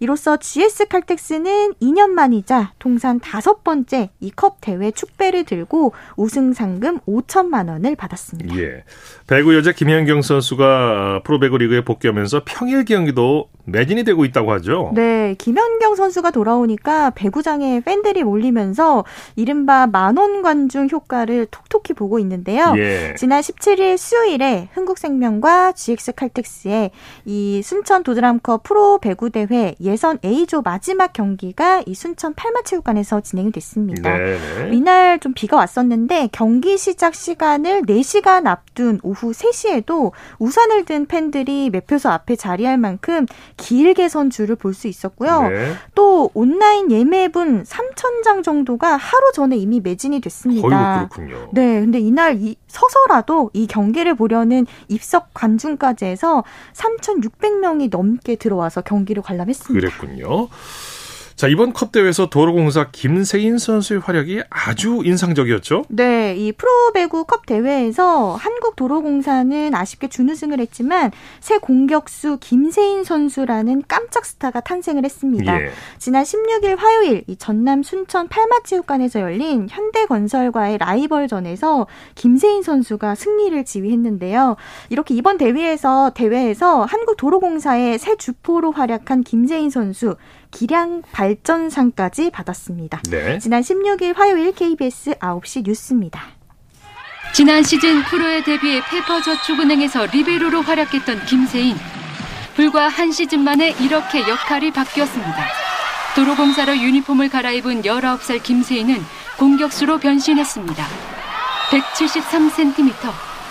이로써 0.00 0.36
GS 0.36 0.86
칼텍스는 0.88 1.74
2년 1.80 2.10
만이자 2.10 2.72
통산 2.78 3.20
다섯 3.20 3.64
번째 3.64 4.10
이 4.20 4.30
컵 4.36 4.56
대회 4.60 4.90
축배를 4.90 5.44
들고 5.44 5.92
우승 6.16 6.52
상금 6.52 6.98
5천만 7.00 7.68
원을 7.68 7.94
받았습니다. 7.96 8.56
예. 8.58 8.84
배구 9.28 9.54
여자 9.56 9.70
김연경 9.72 10.22
선수가 10.22 11.20
프로배구 11.24 11.58
리그에 11.58 11.82
복귀하면서 11.84 12.42
평일 12.44 12.84
경기도 12.84 13.48
매진이 13.66 14.04
되고 14.04 14.24
있다고 14.24 14.52
하죠. 14.52 14.90
네, 14.94 15.34
김현경 15.38 15.94
선수가 15.94 16.32
돌아오니까 16.32 17.10
배구장에 17.10 17.80
팬들이 17.80 18.22
몰리면서 18.24 19.04
이른바 19.36 19.86
만원 19.86 20.42
관중 20.42 20.88
효과를 20.90 21.46
톡톡히 21.50 21.94
보고 21.94 22.18
있는데요. 22.18 22.74
예. 22.76 23.14
지난 23.16 23.40
17일 23.40 23.96
수요일에 23.96 24.68
흥국생명과 24.74 25.72
GX 25.72 26.12
칼텍스의 26.12 26.90
이 27.24 27.62
순천 27.62 28.02
도드람컵 28.02 28.64
프로 28.64 28.98
배구 28.98 29.30
대회 29.34 29.74
예선 29.80 30.20
A조 30.24 30.62
마지막 30.62 31.12
경기가 31.12 31.82
이 31.86 31.94
순천 31.94 32.34
팔마체육관에서 32.34 33.20
진행이 33.20 33.50
됐습니다. 33.50 34.16
네네. 34.16 34.76
이날 34.76 35.18
좀 35.18 35.34
비가 35.34 35.56
왔었는데 35.56 36.28
경기 36.30 36.78
시작 36.78 37.16
시간을 37.16 37.82
4시간 37.82 38.46
앞둔 38.46 39.00
오후 39.02 39.32
3시에도 39.32 40.12
우산을 40.38 40.84
든 40.84 41.06
팬들이 41.06 41.68
매표소 41.70 42.10
앞에 42.10 42.36
자리할 42.36 42.78
만큼 42.78 43.26
길게 43.56 44.08
선 44.08 44.30
줄을 44.30 44.54
볼 44.54 44.74
수 44.74 44.86
있었고요. 44.88 45.48
네. 45.48 45.72
또 45.94 46.30
온라인 46.34 46.90
예매분 46.90 47.64
3천 47.64 48.22
장 48.24 48.42
정도가 48.42 48.96
하루 48.96 49.32
전에 49.32 49.56
이미 49.56 49.80
매진이 49.80 50.20
됐습니다. 50.20 51.08
그렇군요. 51.08 51.48
네, 51.52 51.80
근데 51.80 51.98
이날 51.98 52.40
이 52.40 52.56
서서라도 52.68 53.50
이 53.52 53.66
경기를 53.66 54.14
보려는 54.14 54.66
입석 54.88 55.30
관중까지 55.34 56.04
해서 56.04 56.44
3,600명이 56.72 57.88
넘게 57.90 58.36
들어와서 58.36 58.80
경기를 58.80 59.22
관람했습니다. 59.24 59.80
그랬군요. 59.80 60.48
자, 61.36 61.48
이번 61.48 61.72
컵 61.72 61.90
대회에서 61.90 62.26
도로공사 62.30 62.90
김세인 62.92 63.58
선수의 63.58 63.98
활약이 63.98 64.42
아주 64.50 65.02
인상적이었죠? 65.04 65.84
네, 65.88 66.36
이 66.36 66.52
프로배구 66.52 67.24
컵 67.24 67.44
대회에서 67.46 68.36
한국 68.36 68.76
도로공사는 68.76 69.74
아쉽게 69.74 70.06
준우승을 70.08 70.60
했지만 70.60 71.10
새 71.40 71.58
공격수 71.58 72.38
김세인 72.40 73.02
선수라는 73.02 73.82
깜짝 73.88 74.24
스타가 74.26 74.60
탄생을 74.60 75.04
했습니다. 75.04 75.60
예. 75.60 75.70
지난 75.98 76.22
16일 76.22 76.78
화요일 76.78 77.24
이 77.26 77.34
전남 77.34 77.82
순천 77.82 78.28
팔마체육관에서 78.28 79.20
열린 79.20 79.66
현대건설과의 79.68 80.78
라이벌전에서 80.78 81.88
김세인 82.14 82.62
선수가 82.62 83.16
승리를 83.16 83.64
지휘했는데요. 83.64 84.54
이렇게 84.88 85.14
이번 85.14 85.38
대회에서 85.38 86.12
대회에서 86.14 86.84
한국 86.84 87.16
도로공사의 87.16 87.98
새 87.98 88.16
주포로 88.16 88.70
활약한 88.70 89.24
김세인 89.24 89.70
선수 89.70 90.14
기량 90.54 91.02
발전상까지 91.10 92.30
받았습니다. 92.30 93.02
네. 93.10 93.38
지난 93.40 93.60
16일 93.60 94.16
화요일 94.16 94.54
KBS 94.54 95.14
9시 95.18 95.64
뉴스입니다. 95.64 96.28
지난 97.34 97.64
시즌 97.64 98.04
프로에 98.04 98.44
데뷔해 98.44 98.80
페퍼저축은행에서 98.88 100.06
리베로로 100.06 100.62
활약했던 100.62 101.26
김세인. 101.26 101.76
불과 102.54 102.88
한 102.88 103.10
시즌 103.10 103.40
만에 103.40 103.74
이렇게 103.80 104.20
역할이 104.20 104.70
바뀌었습니다. 104.70 105.44
도로공사로 106.14 106.76
유니폼을 106.76 107.28
갈아입은 107.30 107.82
19살 107.82 108.40
김세인은 108.40 109.02
공격수로 109.36 109.98
변신했습니다. 109.98 110.86
173cm, 111.70 112.94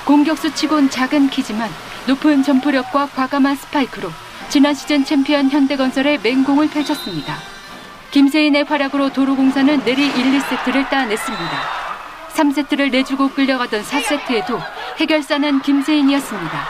공격수 0.06 0.56
치곤 0.56 0.90
작은 0.90 1.30
키지만 1.30 1.70
높은 2.08 2.44
점프력과 2.44 3.08
과감한 3.08 3.58
스파이크로 3.58 4.10
지난 4.54 4.76
시즌 4.76 5.04
챔피언 5.04 5.50
현대건설의 5.50 6.20
맹공을 6.22 6.70
펼쳤습니다. 6.70 7.38
김세인의 8.12 8.66
활약으로 8.66 9.12
도로공사는 9.12 9.84
내리 9.84 10.06
1, 10.06 10.14
2세트를 10.14 10.88
따냈습니다. 10.92 11.52
3세트를 12.36 12.92
내주고 12.92 13.30
끌려가던 13.30 13.82
4세트에도 13.84 14.62
해결사는 15.00 15.60
김세인이었습니다. 15.64 16.66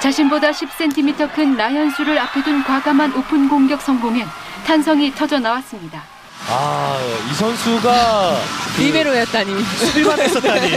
자신보다 0.00 0.50
10cm 0.50 1.32
큰 1.32 1.56
나현수를 1.56 2.18
앞에 2.18 2.42
둔 2.42 2.64
과감한 2.64 3.14
오픈 3.14 3.48
공격 3.48 3.80
성공엔 3.82 4.26
탄성이 4.66 5.14
터져 5.14 5.38
나왔습니다. 5.38 6.02
아, 6.48 6.98
이 7.30 7.34
선수가 7.34 8.34
그 8.74 8.82
리베로였다니. 8.82 9.62
수비만 9.62 10.18
했었다니. 10.18 10.70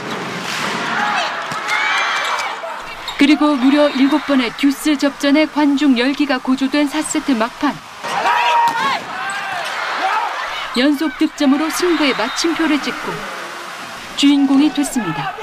그리고 3.20 3.54
무려 3.54 3.90
7번의 3.90 4.56
듀스 4.56 4.96
접전에 4.96 5.44
관중 5.44 5.98
열기가 5.98 6.38
고조된 6.38 6.88
4세트 6.88 7.36
막판. 7.36 7.76
연속 10.78 11.18
득점으로 11.18 11.68
승부에 11.68 12.14
마침표를 12.14 12.80
찍고 12.80 13.12
주인공이 14.16 14.72
됐습니다. 14.72 15.34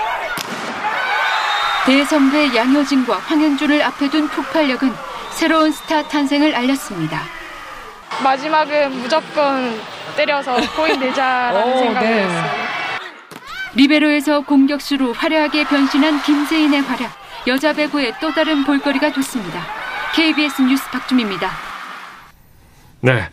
대선배 1.85 2.55
양효진과 2.55 3.15
황현주를 3.19 3.83
앞에 3.83 4.09
둔 4.09 4.27
폭발력은 4.27 4.91
새로운 5.29 5.71
스타 5.71 6.01
탄생을 6.01 6.55
알렸습니다. 6.55 7.21
마지막은 8.23 9.01
무조건 9.01 9.79
때려서 10.15 10.55
포인 10.75 10.99
내자라는 10.99 11.73
오, 11.73 11.77
생각을 11.77 12.09
네. 12.09 12.23
했어요. 12.23 12.51
리베로에서 13.75 14.39
공격수로 14.39 15.13
화려하게 15.13 15.65
변신한 15.65 16.23
김세인의 16.23 16.81
활약. 16.81 17.26
여자 17.47 17.71
배구의 17.71 18.13
또 18.19 18.33
다른 18.33 18.65
볼거리가 18.65 19.13
됐습니다. 19.13 19.65
KBS 20.13 20.61
뉴스 20.63 20.83
박주미입니다. 20.91 21.49
네. 22.99 23.29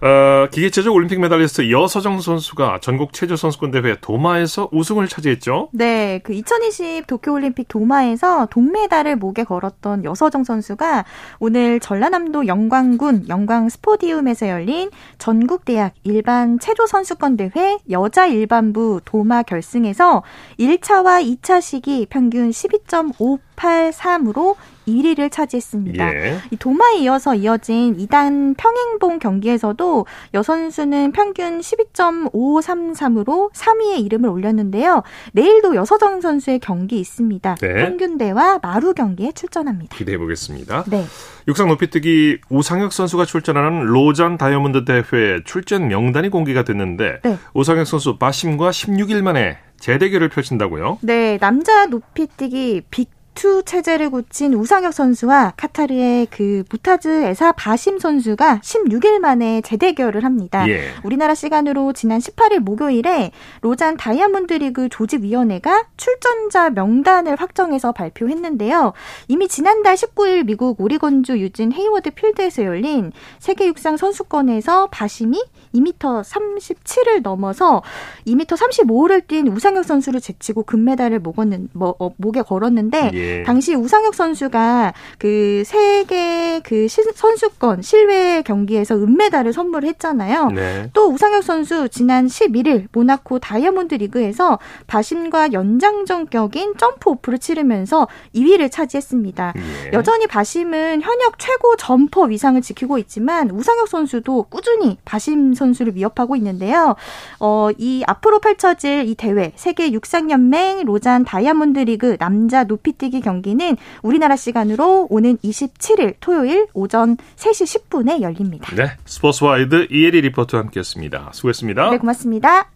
어, 0.00 0.46
기계체조 0.52 0.94
올림픽 0.94 1.20
메달리스트 1.20 1.72
여서정 1.72 2.20
선수가 2.20 2.78
전국 2.80 3.12
체조 3.12 3.34
선수권 3.34 3.72
대회 3.72 3.96
도마에서 4.00 4.68
우승을 4.70 5.08
차지했죠. 5.08 5.70
네, 5.72 6.20
그 6.22 6.32
2020 6.32 7.08
도쿄 7.08 7.32
올림픽 7.32 7.66
도마에서 7.66 8.46
동메달을 8.46 9.16
목에 9.16 9.42
걸었던 9.42 10.04
여서정 10.04 10.44
선수가 10.44 11.04
오늘 11.40 11.80
전라남도 11.80 12.46
영광군 12.46 13.28
영광 13.28 13.68
스포디움에서 13.68 14.48
열린 14.48 14.90
전국 15.18 15.64
대학 15.64 15.94
일반 16.04 16.60
체조 16.60 16.86
선수권 16.86 17.36
대회 17.36 17.78
여자 17.90 18.26
일반부 18.26 19.00
도마 19.04 19.42
결승에서 19.42 20.22
1차와 20.60 21.40
2차 21.40 21.60
시기 21.60 22.06
평균 22.08 22.50
12.583으로 22.50 24.54
1위를 24.88 25.30
차지했습니다. 25.30 26.14
예. 26.14 26.38
이 26.50 26.56
도마에 26.56 26.98
이어서 26.98 27.34
이어진 27.34 27.96
2단 27.96 28.56
평행봉 28.56 29.18
경기에서도 29.18 30.06
여선수는 30.34 31.12
평균 31.12 31.60
12.533으로 31.60 33.52
3위에 33.52 34.04
이름을 34.04 34.28
올렸는데요. 34.28 35.02
내일도 35.32 35.74
여서정 35.74 36.20
선수의 36.20 36.58
경기 36.58 36.98
있습니다. 36.98 37.56
네. 37.56 37.74
평균대와 37.74 38.60
마루 38.62 38.94
경기에 38.94 39.32
출전합니다. 39.32 39.96
기대해 39.96 40.18
보겠습니다. 40.18 40.84
네. 40.84 41.04
육상 41.46 41.68
높이뛰기 41.68 42.38
우상혁 42.50 42.92
선수가 42.92 43.24
출전하는 43.24 43.84
로잔 43.86 44.36
다이아몬드 44.36 44.84
대회 44.84 45.42
출전 45.44 45.88
명단이 45.88 46.28
공개가 46.28 46.62
됐는데 46.64 47.20
네. 47.22 47.38
우상혁 47.54 47.86
선수 47.86 48.16
마심과 48.18 48.70
16일 48.70 49.22
만에 49.22 49.58
재대결을 49.78 50.28
펼친다고요? 50.28 50.98
네, 51.02 51.38
남자 51.38 51.86
높이뛰기 51.86 52.82
빅 52.90 53.17
투 53.38 53.62
체제를 53.62 54.10
굳힌 54.10 54.52
우상혁 54.52 54.92
선수와 54.92 55.52
카타르의 55.56 56.26
그 56.28 56.64
무타즈 56.68 57.22
에사 57.22 57.52
바심 57.52 58.00
선수가 58.00 58.58
16일 58.64 59.20
만에 59.20 59.60
재대결을 59.60 60.24
합니다. 60.24 60.68
예. 60.68 60.80
우리나라 61.04 61.36
시간으로 61.36 61.92
지난 61.92 62.18
18일 62.18 62.58
목요일에 62.58 63.30
로잔 63.60 63.96
다이아몬드 63.96 64.54
리그 64.54 64.88
조직위원회가 64.88 65.86
출전자 65.96 66.70
명단을 66.70 67.36
확정해서 67.36 67.92
발표했는데요. 67.92 68.92
이미 69.28 69.46
지난달 69.46 69.94
19일 69.94 70.44
미국 70.44 70.80
오리건주 70.80 71.38
유진 71.38 71.72
헤이워드 71.72 72.10
필드에서 72.10 72.64
열린 72.64 73.12
세계 73.38 73.68
육상 73.68 73.96
선수권에서 73.96 74.88
바심이 74.88 75.40
2m 75.74 76.24
37을 76.24 77.22
넘어서 77.22 77.82
2m 78.26 78.46
35를 78.46 79.28
뛴 79.28 79.46
우상혁 79.48 79.84
선수를 79.84 80.20
제치고 80.20 80.64
금메달을 80.64 81.20
목었는, 81.20 81.68
뭐, 81.72 81.94
어, 82.00 82.10
목에 82.16 82.42
걸었는데 82.42 83.10
예. 83.14 83.27
당시 83.44 83.74
우상혁 83.74 84.14
선수가 84.14 84.92
그 85.18 85.62
세계 85.64 86.60
그 86.64 86.88
시, 86.88 87.02
선수권 87.14 87.82
실외 87.82 88.42
경기에서 88.42 88.96
은메달을 88.96 89.52
선물했잖아요. 89.52 90.50
네. 90.50 90.90
또 90.92 91.10
우상혁 91.10 91.42
선수 91.42 91.88
지난 91.88 92.26
11일 92.26 92.86
모나코 92.92 93.38
다이아몬드 93.38 93.94
리그에서 93.96 94.58
바심과 94.86 95.52
연장전 95.52 96.28
격인 96.30 96.74
점프 96.76 97.10
오프를 97.10 97.38
치르면서 97.38 98.08
2위를 98.34 98.70
차지했습니다. 98.70 99.54
예. 99.56 99.90
여전히 99.92 100.26
바심은 100.26 101.02
현역 101.02 101.38
최고 101.38 101.76
점퍼 101.76 102.24
위상을 102.24 102.60
지키고 102.60 102.98
있지만 102.98 103.50
우상혁 103.50 103.88
선수도 103.88 104.44
꾸준히 104.44 104.98
바심 105.04 105.54
선수를 105.54 105.94
위협하고 105.96 106.36
있는데요. 106.36 106.96
어, 107.40 107.68
이 107.78 108.02
앞으로 108.06 108.40
펼쳐질 108.40 109.08
이 109.08 109.14
대회 109.14 109.52
세계 109.56 109.92
육상연맹 109.92 110.84
로잔 110.84 111.24
다이아몬드 111.24 111.80
리그 111.80 112.16
남자 112.18 112.64
높이뛰기 112.64 113.17
경기는 113.20 113.76
우리나라 114.02 114.36
시간으로 114.36 115.06
오는 115.10 115.36
27일 115.38 116.14
토요일 116.20 116.66
오전 116.72 117.16
3시 117.36 117.88
10분에 117.88 118.20
열립니다. 118.20 118.74
네, 118.74 118.90
스포츠와이드 119.04 119.88
이혜리 119.90 120.20
리포터와 120.22 120.64
함께했습니다. 120.64 121.30
수고했습니다. 121.32 121.90
네, 121.90 121.98
고맙습니다. 121.98 122.70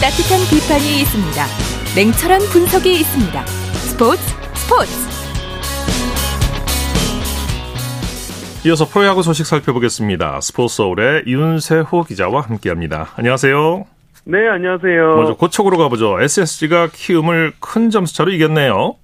따뜻한 0.00 0.40
비판이 0.48 1.00
있습니다. 1.00 1.46
냉철한 1.96 2.40
분석이 2.52 3.00
있습니다. 3.00 3.46
스포츠 3.46 4.22
스포츠. 4.54 5.07
이어서 8.68 8.84
프로야구 8.84 9.22
소식 9.22 9.46
살펴보겠습니다. 9.46 10.42
스포츠 10.42 10.76
서울의 10.76 11.22
윤세호 11.26 12.04
기자와 12.04 12.42
함께합니다. 12.42 13.08
안녕하세요. 13.16 13.86
네, 14.24 14.46
안녕하세요. 14.46 15.16
먼저 15.16 15.34
고척으로 15.36 15.78
가보죠. 15.78 16.20
SSG가 16.20 16.88
키움을 16.92 17.52
큰 17.60 17.88
점수차로 17.88 18.30
이겼네요. 18.30 18.96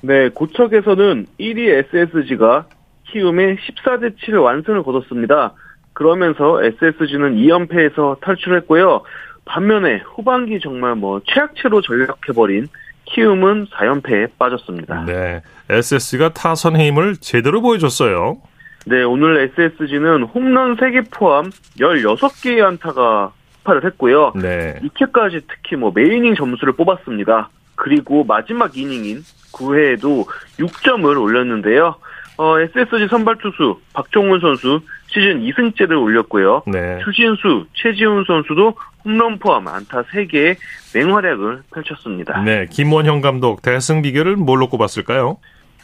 네, 0.00 0.28
고척에서는 0.30 1.26
1위 1.38 1.86
SSG가 1.94 2.66
키움의 3.12 3.58
14대 3.58 4.16
7 4.24 4.38
완승을 4.38 4.82
거뒀습니다. 4.82 5.52
그러면서 5.92 6.60
SSG는 6.64 7.36
2연패에서 7.36 8.18
탈출했고요. 8.22 9.02
반면에 9.44 10.02
후반기 10.16 10.58
정말 10.60 10.96
뭐 10.96 11.20
최악체로 11.32 11.80
전락해버린 11.80 12.66
키움은 13.04 13.66
4연패에 13.66 14.30
빠졌습니다. 14.36 15.04
네. 15.04 15.42
SSG가 15.70 16.30
타선의 16.30 16.88
힘을 16.88 17.18
제대로 17.18 17.62
보여줬어요. 17.62 18.38
네, 18.86 19.02
오늘 19.02 19.52
SSG는 19.56 20.24
홈런 20.24 20.76
3개 20.76 21.06
포함 21.10 21.50
16개의 21.78 22.64
안타가 22.64 23.32
폭발을 23.62 23.84
했고요. 23.84 24.32
네. 24.34 24.78
2회까지 24.82 25.42
특히 25.48 25.76
뭐 25.76 25.92
메이닝 25.94 26.34
점수를 26.34 26.74
뽑았습니다. 26.74 27.48
그리고 27.74 28.24
마지막 28.24 28.76
이닝인 28.76 29.22
9회에도 29.52 30.26
6점을 30.58 31.20
올렸는데요. 31.20 31.96
어, 32.38 32.58
SSG 32.58 33.08
선발 33.08 33.36
투수 33.38 33.80
박종훈 33.92 34.40
선수 34.40 34.80
시즌 35.08 35.40
2승째를 35.42 36.00
올렸고요. 36.02 36.62
네. 36.66 36.98
추신수, 37.04 37.66
최지훈 37.74 38.24
선수도 38.26 38.74
홈런 39.04 39.38
포함 39.38 39.68
안타 39.68 40.02
3개의 40.02 40.56
맹활약을 40.94 41.62
펼쳤습니다. 41.74 42.40
네, 42.42 42.66
김원형 42.70 43.20
감독 43.20 43.60
대승 43.62 44.00
비결을 44.00 44.36
뭘로 44.36 44.68
꼽았을까요? 44.68 45.38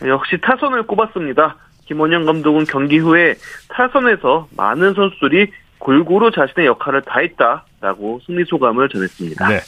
역시 0.06 0.38
타선을 0.40 0.84
꼽았습니다. 0.84 1.56
김원형 1.88 2.26
감독은 2.26 2.64
경기 2.64 2.98
후에 2.98 3.34
타선에서 3.68 4.48
많은 4.56 4.94
선수들이 4.94 5.50
골고루 5.78 6.30
자신의 6.30 6.66
역할을 6.66 7.02
다했다라고 7.02 8.20
승리 8.26 8.44
소감을 8.44 8.88
전했습니다. 8.90 9.48
네. 9.48 9.60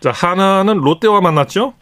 자, 0.00 0.12
하나는 0.12 0.78
롯데와 0.78 1.20
만났죠? 1.20 1.74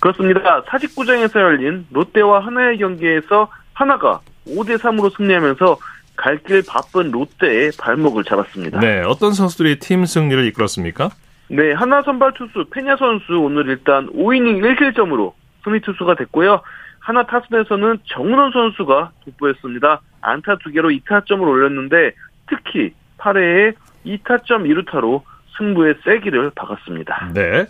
그렇습니다. 0.00 0.62
사직구장에서 0.68 1.40
열린 1.40 1.86
롯데와 1.90 2.40
하나의 2.46 2.78
경기에서 2.78 3.48
하나가 3.74 4.20
5대 4.46 4.78
3으로 4.78 5.14
승리하면서 5.16 5.76
갈 6.16 6.38
길 6.46 6.62
바쁜 6.68 7.10
롯데의 7.10 7.72
발목을 7.78 8.24
잡았습니다. 8.24 8.80
네, 8.80 9.02
어떤 9.02 9.32
선수들이 9.32 9.78
팀 9.78 10.04
승리를 10.04 10.44
이끌었습니까? 10.48 11.10
네, 11.48 11.72
하나 11.72 12.02
선발 12.02 12.32
투수 12.34 12.64
페냐 12.70 12.96
선수 12.96 13.38
오늘 13.38 13.66
일단 13.68 14.08
5이닝 14.10 14.60
1실점으로 14.62 15.32
승리 15.64 15.80
투수가 15.80 16.14
됐고요. 16.16 16.60
하나 17.02 17.24
타순에서는 17.24 17.98
정은원 18.06 18.52
선수가 18.52 19.10
돋보였습니다. 19.24 20.00
안타 20.20 20.56
두 20.58 20.70
개로 20.70 20.88
2타점을 20.88 21.40
올렸는데 21.40 22.12
특히 22.48 22.92
8회에 23.18 23.74
2타점 24.06 24.64
2루타로 24.64 25.22
승부의 25.58 25.96
세기를 26.04 26.52
박았습니다. 26.54 27.32
네. 27.34 27.66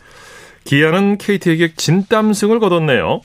기아는 0.65 1.19
KT에게 1.19 1.75
진땀승을 1.75 2.61
거뒀네요. 2.61 3.23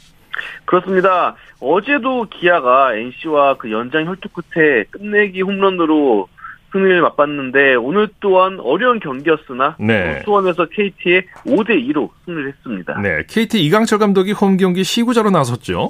그렇습니다. 0.66 1.36
어제도 1.60 2.26
기아가 2.30 2.96
NC와 2.96 3.58
그 3.58 3.72
연장 3.72 4.06
혈투 4.06 4.30
끝에 4.30 4.86
끝내기 4.86 5.42
홈런으로 5.42 6.30
승리를 6.72 7.02
맛봤는데 7.02 7.76
오늘 7.76 8.10
또한 8.20 8.60
어려운 8.60 9.00
경기였으나 9.00 9.76
네. 9.80 10.22
수원에서 10.26 10.66
KT의 10.66 11.24
5대 11.46 11.70
2로 11.90 12.10
승리를 12.26 12.50
했습니다. 12.50 13.00
네, 13.02 13.24
KT 13.28 13.64
이강철 13.66 14.00
감독이 14.00 14.32
홈 14.34 14.58
경기 14.58 14.84
시구자로 14.84 15.30
나섰죠. 15.30 15.90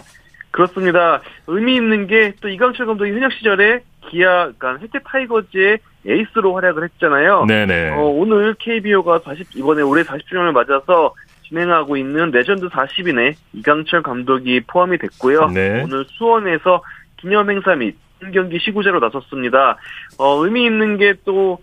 그렇습니다. 0.52 1.22
의미 1.48 1.76
있는 1.76 2.08
게 2.08 2.34
또 2.42 2.50
이강철 2.50 2.86
감독이 2.86 3.12
현역 3.12 3.32
시절에 3.34 3.82
기아, 4.10 4.52
그러니까 4.58 4.78
해태 4.82 5.00
타이거즈의 5.06 5.80
에이스로 6.06 6.56
활약을 6.56 6.84
했잖아요. 6.84 7.46
네네. 7.46 7.92
어, 7.92 8.02
오늘 8.04 8.56
KBO가 8.58 9.20
40 9.20 9.56
이번에 9.58 9.82
올해 9.82 10.04
40주년을 10.04 10.52
맞아서 10.54 11.14
진행하고 11.48 11.98
있는 11.98 12.32
레전드 12.32 12.68
40인에 12.70 13.36
이강철 13.54 14.04
감독이 14.04 14.62
포함이 14.68 14.98
됐고요. 14.98 15.50
네. 15.50 15.84
오늘 15.84 16.06
수원에서 16.10 16.82
기념 17.18 17.50
행사 17.50 17.76
및 17.76 17.96
경기 18.34 18.60
시구자로 18.60 19.00
나섰습니다. 19.00 19.78
어, 20.18 20.44
의미 20.44 20.66
있는 20.66 20.98
게 20.98 21.14
또 21.26 21.60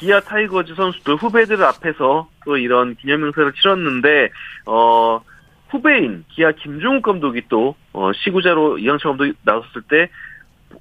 기아 0.00 0.20
타이거즈 0.20 0.74
선수들 0.74 1.16
후배들 1.16 1.62
앞에서 1.62 2.28
또 2.46 2.56
이런 2.56 2.94
기념행사를 2.96 3.52
치렀는데 3.52 4.30
어, 4.64 5.20
후배인 5.68 6.24
기아 6.30 6.52
김종국 6.52 7.02
감독이 7.02 7.42
또 7.50 7.74
어, 7.92 8.10
시구자로 8.14 8.78
이강철 8.78 9.10
감독이 9.12 9.34
나섰을 9.44 9.82
때 9.90 10.08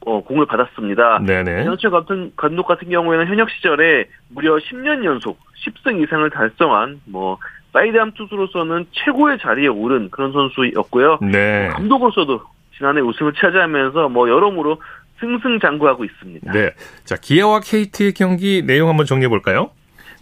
어, 0.06 0.24
공을 0.24 0.46
받았습니다. 0.46 1.20
네네. 1.20 1.64
이강철 1.64 1.92
감독, 1.92 2.36
감독 2.38 2.66
같은 2.66 2.90
경우에는 2.90 3.28
현역 3.28 3.50
시절에 3.50 4.06
무려 4.30 4.56
10년 4.56 5.04
연속 5.04 5.38
10승 5.66 6.02
이상을 6.02 6.30
달성한 6.30 7.02
뭐 7.06 7.38
사이드암 7.74 8.14
투수로서는 8.14 8.86
최고의 8.94 9.40
자리에 9.40 9.68
오른 9.68 10.10
그런 10.10 10.32
선수였고요. 10.32 11.20
네. 11.30 11.68
감독으로서도 11.74 12.42
지난해 12.78 13.02
우승을 13.02 13.34
차지하면서 13.34 14.08
뭐 14.10 14.30
여러모로 14.30 14.82
승승장구하고 15.20 16.06
있습니다. 16.06 16.52
네. 16.52 16.72
자, 17.04 17.16
기아와 17.16 17.62
KT의 17.62 18.14
경기 18.14 18.62
내용 18.66 18.90
한번 18.90 19.06
정리해 19.06 19.30
볼까요? 19.30 19.72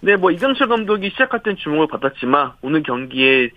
네, 0.02 0.16
뭐 0.16 0.32
이강철 0.32 0.68
감독이 0.68 1.10
시작할 1.12 1.42
땐 1.44 1.56
주목을 1.58 1.88
받았지만 1.88 2.54
오늘 2.62 2.84
경기의 2.84 3.52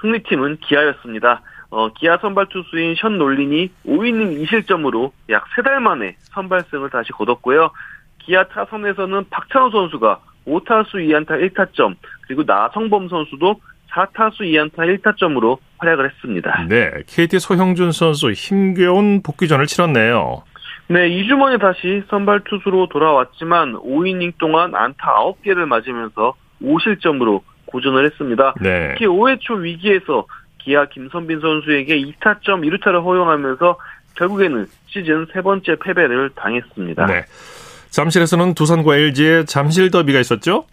승리팀은 0.00 0.58
기아였습니다. 0.58 1.42
어, 1.70 1.92
기아 1.92 2.18
선발 2.18 2.46
투수인 2.50 2.94
션 2.96 3.18
놀린이 3.18 3.70
5이닝 3.86 4.46
2실점으로 4.46 5.12
약 5.30 5.44
3달 5.56 5.80
만에 5.80 6.16
선발승을 6.34 6.90
다시 6.90 7.10
거뒀고요. 7.12 7.70
기아 8.18 8.46
타선에서는 8.48 9.28
박찬호 9.30 9.70
선수가 9.70 10.20
5타수 10.46 10.94
2안타 10.94 11.30
1타점, 11.52 11.96
그리고 12.26 12.42
나성범 12.44 13.08
선수도 13.08 13.60
4타수 13.90 14.40
2안타 14.40 15.00
1타점으로 15.00 15.58
활약을 15.78 16.10
했습니다. 16.10 16.66
네, 16.68 16.90
KT 17.06 17.38
소형준 17.38 17.92
선수 17.92 18.32
힘겨운 18.32 19.22
복귀전을 19.22 19.66
치렀네요. 19.66 20.42
네, 20.88 21.08
2주 21.08 21.36
만에 21.36 21.58
다시 21.58 22.02
선발 22.10 22.42
투수로 22.44 22.88
돌아왔지만 22.88 23.74
5이닝 23.74 24.34
동안 24.38 24.74
안타 24.74 25.14
9개를 25.14 25.66
맞으면서 25.66 26.34
5실점으로 26.62 27.40
고전을 27.66 28.04
했습니다. 28.06 28.54
네. 28.60 28.90
특히 28.90 29.06
5회 29.06 29.40
초 29.40 29.54
위기에서 29.54 30.26
기아 30.58 30.86
김선빈 30.86 31.40
선수에게 31.40 31.96
2타점 31.96 32.62
2루타를 32.62 33.02
허용하면서 33.02 33.78
결국에는 34.16 34.66
시즌 34.86 35.26
세 35.32 35.40
번째 35.40 35.76
패배를 35.82 36.30
당했습니다. 36.34 37.06
네. 37.06 37.24
잠실에서는 37.90 38.54
두산과 38.54 38.96
LG의 38.96 39.46
잠실 39.46 39.90
더비가 39.90 40.20
있었죠? 40.20 40.66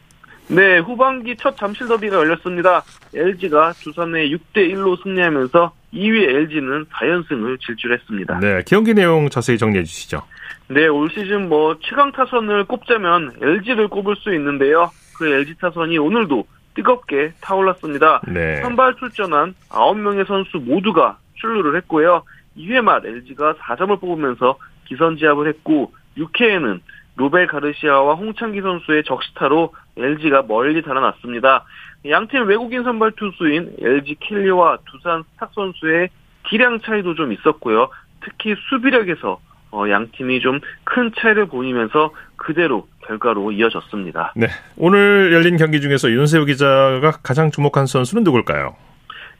네, 0.48 0.80
후반기 0.80 1.36
첫 1.38 1.56
잠실 1.56 1.88
더비가 1.88 2.18
열렸습니다. 2.18 2.84
LG가 3.16 3.74
두산에 3.74 4.30
6대 4.30 4.70
1로 4.72 5.02
승리하면서 5.02 5.72
2위 5.94 6.30
LG는 6.30 6.86
4연승을 6.86 7.60
질주했습니다. 7.60 8.40
네, 8.40 8.62
경기 8.66 8.94
내용 8.94 9.30
자세히 9.30 9.58
정리해 9.58 9.84
주시죠. 9.84 10.22
네, 10.68 10.88
올 10.88 11.10
시즌 11.10 11.50
뭐 11.50 11.78
최강 11.82 12.12
타선을 12.12 12.66
꼽자면 12.66 13.32
LG를 13.42 13.90
꼽을 13.90 14.16
수 14.16 14.34
있는데요. 14.34 14.90
그 15.18 15.28
LG 15.28 15.56
타선이 15.60 15.98
오늘도 15.98 16.46
뜨겁게 16.74 17.34
타올랐습니다. 17.42 18.22
네. 18.28 18.62
선발 18.62 18.96
출전한 18.96 19.54
9명의 19.70 20.26
선수 20.28 20.58
모두가 20.58 21.18
출루를 21.36 21.76
했고요. 21.78 22.24
2회 22.58 22.82
말 22.82 23.06
LG가 23.06 23.56
4점을 23.56 24.00
뽑으면서 24.00 24.58
기선제압을 24.86 25.48
했고 25.48 25.94
6회에는 26.18 26.80
로벨 27.16 27.48
가르시아와 27.48 28.16
홍창기 28.16 28.62
선수의 28.62 29.04
적시타로 29.04 29.74
LG가 29.98 30.44
멀리 30.44 30.82
달아났습니다. 30.82 31.66
양팀 32.08 32.48
외국인 32.48 32.84
선발 32.84 33.12
투수인 33.12 33.76
LG 33.80 34.16
킬리와 34.16 34.80
두산 34.90 35.24
스탁 35.34 35.52
선수의 35.54 36.10
기량 36.50 36.80
차이도 36.80 37.16
좀 37.16 37.32
있었고요. 37.32 37.90
특히 38.24 38.56
수비력에서 38.70 39.40
어, 39.72 39.90
양 39.90 40.10
팀이 40.12 40.42
좀 40.42 40.60
큰 40.84 41.12
차이를 41.18 41.46
보이면서 41.48 42.12
그대로 42.36 42.88
결과로 43.06 43.52
이어졌습니다. 43.52 44.34
네. 44.36 44.48
오늘 44.78 45.32
열린 45.32 45.56
경기 45.56 45.80
중에서 45.80 46.12
윤세호 46.12 46.46
기자가 46.46 47.12
가장 47.24 47.50
주목한 47.50 47.86
선수는 47.86 48.24
누굴까요? 48.24 48.76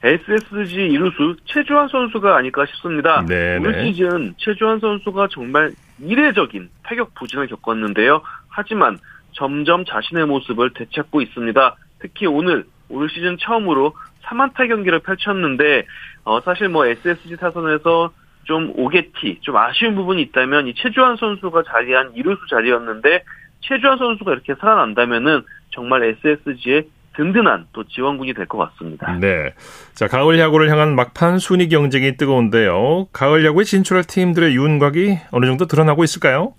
SSG 0.02 0.76
이루수 0.76 1.36
최주환 1.44 1.88
선수가 1.88 2.34
아닐까 2.36 2.64
싶습니다. 2.66 3.24
네, 3.28 3.58
올 3.58 3.70
네. 3.72 3.84
시즌 3.92 4.34
최주환 4.38 4.80
선수가 4.80 5.28
정말 5.30 5.72
이례적인 6.00 6.70
타격 6.82 7.14
부진을 7.14 7.46
겪었는데요. 7.48 8.22
하지만 8.48 8.98
점점 9.32 9.84
자신의 9.84 10.26
모습을 10.26 10.72
되찾고 10.74 11.20
있습니다. 11.22 11.76
특히 12.02 12.26
오늘 12.26 12.64
올 12.88 13.08
시즌 13.08 13.38
처음으로 13.38 13.94
3안타 14.24 14.68
경기를 14.68 14.98
펼쳤는데 15.00 15.86
어, 16.24 16.40
사실 16.42 16.68
뭐 16.68 16.84
SSG 16.86 17.36
타선에서 17.36 18.12
좀 18.44 18.72
오게티, 18.76 19.38
좀 19.40 19.56
아쉬운 19.56 19.94
부분이 19.94 20.20
있다면 20.22 20.66
이 20.66 20.74
최주환 20.74 21.16
선수가 21.16 21.62
자리한 21.68 22.12
이루수 22.16 22.40
자리였는데 22.50 23.22
최주환 23.60 23.98
선수가 23.98 24.32
이렇게 24.32 24.54
살아난다면은 24.56 25.42
정말 25.70 26.02
SSG의 26.04 26.84
든든한 27.14 27.66
또 27.72 27.84
지원군이 27.84 28.32
될 28.34 28.46
것 28.46 28.58
같습니다. 28.58 29.12
네. 29.20 29.52
자, 29.94 30.08
가을 30.08 30.38
야구를 30.38 30.70
향한 30.70 30.94
막판 30.96 31.38
순위 31.38 31.68
경쟁이 31.68 32.16
뜨거운데요. 32.16 33.08
가을 33.12 33.44
야구에 33.44 33.64
진출할 33.64 34.04
팀들의 34.04 34.56
윤곽이 34.56 35.18
어느 35.30 35.46
정도 35.46 35.66
드러나고 35.66 36.04
있을까요? 36.04 36.54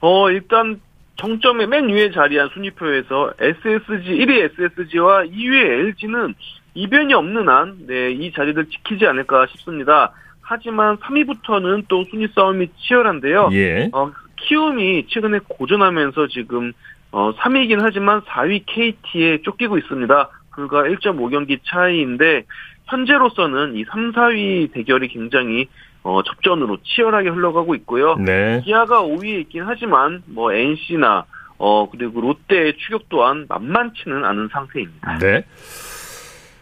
어, 0.00 0.28
일단 0.30 0.80
정점의 1.22 1.68
맨 1.68 1.88
위에 1.88 2.10
자리한 2.10 2.50
순위표에서 2.52 3.34
SSG 3.38 4.10
1위 4.10 4.50
SSG와 4.58 5.22
2위 5.22 5.54
LG는 5.54 6.34
이변이 6.74 7.14
없는 7.14 7.48
한, 7.48 7.86
네, 7.86 8.10
이 8.10 8.32
자리를 8.32 8.66
지키지 8.66 9.06
않을까 9.06 9.46
싶습니다. 9.52 10.12
하지만 10.40 10.96
3위부터는 10.96 11.84
또 11.86 12.04
순위 12.10 12.26
싸움이 12.34 12.70
치열한데요. 12.76 13.50
예. 13.52 13.88
어, 13.92 14.10
키움이 14.36 15.06
최근에 15.08 15.40
고전하면서 15.46 16.26
지금 16.26 16.72
어, 17.12 17.32
3위이긴 17.36 17.78
하지만 17.80 18.22
4위 18.22 18.64
KT에 18.66 19.42
쫓기고 19.42 19.78
있습니다. 19.78 20.28
불과 20.54 20.82
1.5경기 20.82 21.60
차이인데 21.64 22.44
현재로서는 22.86 23.76
이 23.76 23.84
3, 23.84 24.12
4위 24.12 24.72
대결이 24.72 25.08
굉장히 25.08 25.68
어, 26.02 26.22
접전으로 26.22 26.78
치열하게 26.82 27.28
흘러가고 27.30 27.74
있고요. 27.76 28.16
네. 28.16 28.60
기아가 28.64 29.02
5위에 29.02 29.40
있긴 29.42 29.62
하지만 29.66 30.22
뭐 30.26 30.52
NC나 30.52 31.24
어 31.58 31.88
그리고 31.90 32.20
롯데의 32.20 32.76
추격 32.78 33.08
또한 33.08 33.46
만만치는 33.48 34.24
않은 34.24 34.48
상태입니다. 34.52 35.18
네. 35.18 35.44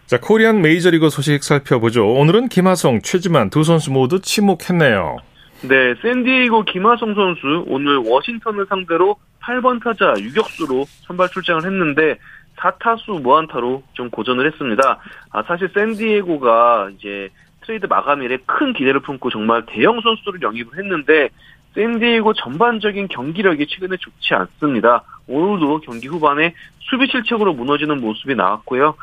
자, 0.04 0.18
코리안 0.20 0.60
메이저리그 0.60 1.08
소식 1.08 1.42
살펴보죠. 1.44 2.12
오늘은 2.12 2.48
김하성, 2.48 3.00
최지만 3.02 3.48
두 3.48 3.62
선수 3.62 3.92
모두 3.92 4.20
침묵했네요. 4.20 5.18
네, 5.62 5.94
샌디에이고 6.02 6.64
김하성 6.64 7.14
선수 7.14 7.64
오늘 7.68 7.98
워싱턴을 7.98 8.66
상대로 8.68 9.16
8번 9.42 9.82
타자 9.82 10.12
유격수로 10.18 10.84
선발 11.06 11.28
출장을 11.28 11.64
했는데 11.64 12.16
4타수 12.56 13.22
무안타로 13.22 13.82
좀 13.92 14.10
고전을 14.10 14.46
했습니다. 14.46 14.98
아, 15.30 15.42
사실 15.44 15.70
샌디에이고가 15.72 16.90
이제 16.98 17.28
트레이드 17.62 17.86
마감일에 17.86 18.38
큰 18.46 18.72
기대를 18.72 19.00
품고 19.00 19.30
정말 19.30 19.64
대형 19.66 20.00
선수들을 20.00 20.42
영입을 20.42 20.78
했는데 20.78 21.28
샌디에이고 21.74 22.34
전반적인 22.34 23.08
경기력이 23.08 23.66
최근에 23.68 23.96
좋지 23.96 24.34
않습니다. 24.34 25.04
오늘도 25.28 25.80
경기 25.80 26.08
후반에 26.08 26.54
수비 26.80 27.06
실책으로 27.06 27.52
무너지는 27.52 28.00
모습이 28.00 28.34
나왔고요. 28.34 28.94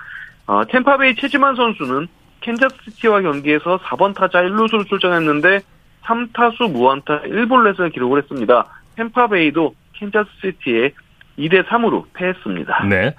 어, 0.47 0.65
템파베이 0.67 1.15
최지만 1.15 1.55
선수는 1.55 2.07
캔자스시티와 2.41 3.21
경기에서 3.21 3.79
4번 3.79 4.13
타자 4.15 4.41
1루수로 4.41 4.87
출전했는데 4.87 5.61
3타수 6.03 6.71
무안타 6.71 7.21
1볼넷을 7.23 7.93
기록을 7.93 8.21
했습니다. 8.21 8.65
탬파베이도 8.95 9.75
캔자스시티에 9.93 10.91
2대 11.39 11.65
3으로 11.67 12.05
패했습니다. 12.13 12.85
네. 12.85 13.13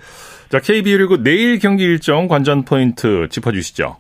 자, 0.49 0.59
KBO 0.61 0.97
리그 0.99 1.23
내일 1.23 1.59
경기 1.59 1.85
일정 1.85 2.27
관전 2.29 2.65
포인트 2.65 3.29
짚어 3.29 3.53
주시죠. 3.53 3.97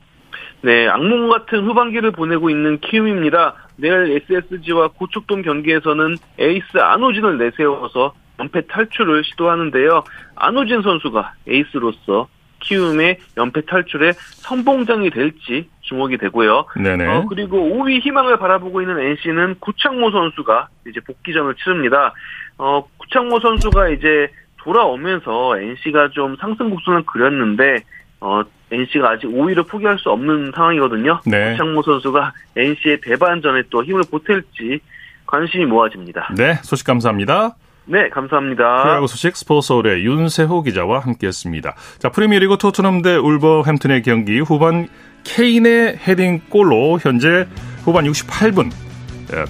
네, 0.63 0.89
악몽 0.89 1.29
같은 1.29 1.65
후반기를 1.65 2.11
보내고 2.11 2.51
있는 2.51 2.79
키움입니다. 2.81 3.55
내일 3.77 4.21
SSG와 4.29 4.89
고척돔 4.89 5.43
경기에서는 5.43 6.17
에이스 6.39 6.79
안우진을 6.79 7.39
내세워서 7.39 8.15
연패 8.41 8.67
탈출을 8.67 9.25
시도하는데요. 9.25 10.05
안호진 10.37 10.83
선수가 10.83 11.35
에이스로서 11.47 12.29
키움의 12.61 13.19
연패 13.37 13.63
탈출에 13.67 14.13
선봉장이 14.17 15.11
될지 15.11 15.69
주목이 15.83 16.19
되고요. 16.19 16.67
네네. 16.77 17.07
어, 17.07 17.27
그리고 17.29 17.59
5위 17.59 18.01
희망을 18.01 18.37
바라보고 18.39 18.83
있는 18.83 18.99
NC는 18.99 19.57
구창모 19.61 20.11
선수가 20.11 20.69
이제 20.89 21.01
복귀전을 21.01 21.55
치릅니다. 21.55 22.13
어, 22.59 22.85
구창모 22.99 23.41
선수가 23.41 23.91
이제 23.91 24.29
돌아오면서 24.59 25.59
NC가 25.59 26.11
좀 26.11 26.37
상승 26.41 26.71
곡선을 26.71 27.05
그렸는데 27.07 27.77
어, 28.21 28.43
NC가 28.71 29.11
아직 29.11 29.27
5위를 29.27 29.67
포기할 29.67 29.99
수 29.99 30.11
없는 30.11 30.53
상황이거든요. 30.55 31.21
네. 31.27 31.53
구창모 31.53 31.83
선수가 31.83 32.33
NC의 32.57 33.01
대반전에 33.03 33.63
또 33.71 33.85
힘을 33.85 34.03
보탤지 34.03 34.81
관심이 35.27 35.67
모아집니다. 35.67 36.35
네, 36.37 36.55
소식 36.63 36.87
감사합니다. 36.87 37.57
네, 37.87 38.09
감사합니다. 38.11 38.83
프로야구 38.83 39.07
소식 39.07 39.35
스포츠홀의 39.37 40.05
윤세호 40.05 40.63
기자와 40.63 41.01
함께했습니다. 41.01 41.75
자, 41.99 42.09
프리미어리그 42.11 42.59
토트넘 42.59 43.01
대 43.01 43.17
울버햄튼의 43.17 44.03
경기 44.03 44.41
후반 44.41 44.89
케인의 45.25 45.99
헤딩골로 46.07 46.99
현재 47.01 47.47
후반 47.85 48.05
68분 48.05 48.71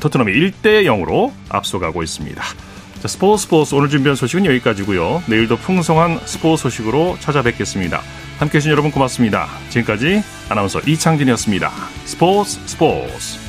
토트넘이 0.00 0.32
1대 0.32 0.84
0으로 0.84 1.32
앞서가고 1.50 2.02
있습니다. 2.02 2.40
자, 2.40 3.08
스포츠 3.08 3.44
스포츠 3.44 3.74
오늘 3.74 3.88
준비한 3.88 4.14
소식은 4.16 4.46
여기까지고요. 4.46 5.22
내일도 5.28 5.56
풍성한 5.56 6.18
스포츠 6.20 6.62
소식으로 6.62 7.16
찾아뵙겠습니다. 7.20 8.00
함께 8.38 8.58
해 8.58 8.60
주신 8.60 8.70
여러분 8.70 8.90
고맙습니다. 8.90 9.48
지금까지 9.70 10.22
아나운서 10.48 10.80
이창진이었습니다. 10.80 11.70
스포츠 12.04 12.58
스포츠 12.66 13.48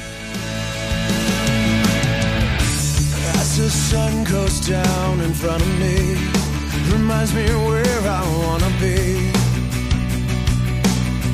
the 3.59 3.69
sun 3.69 4.23
goes 4.23 4.61
down 4.65 5.19
in 5.19 5.33
front 5.33 5.61
of 5.61 5.79
me 5.79 6.15
reminds 6.93 7.33
me 7.35 7.43
where 7.67 8.01
I 8.07 8.21
wanna 8.39 8.71
be 8.79 8.97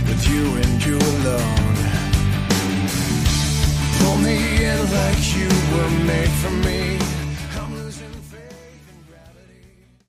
with 0.08 0.24
you 0.32 0.44
and 0.64 0.84
you 0.84 0.98
alone 0.98 1.78
pull 4.00 4.18
me 4.26 4.38
in 4.66 4.80
like 5.00 5.24
you 5.38 5.50
were 5.72 5.92
made 6.04 6.34
for 6.42 6.52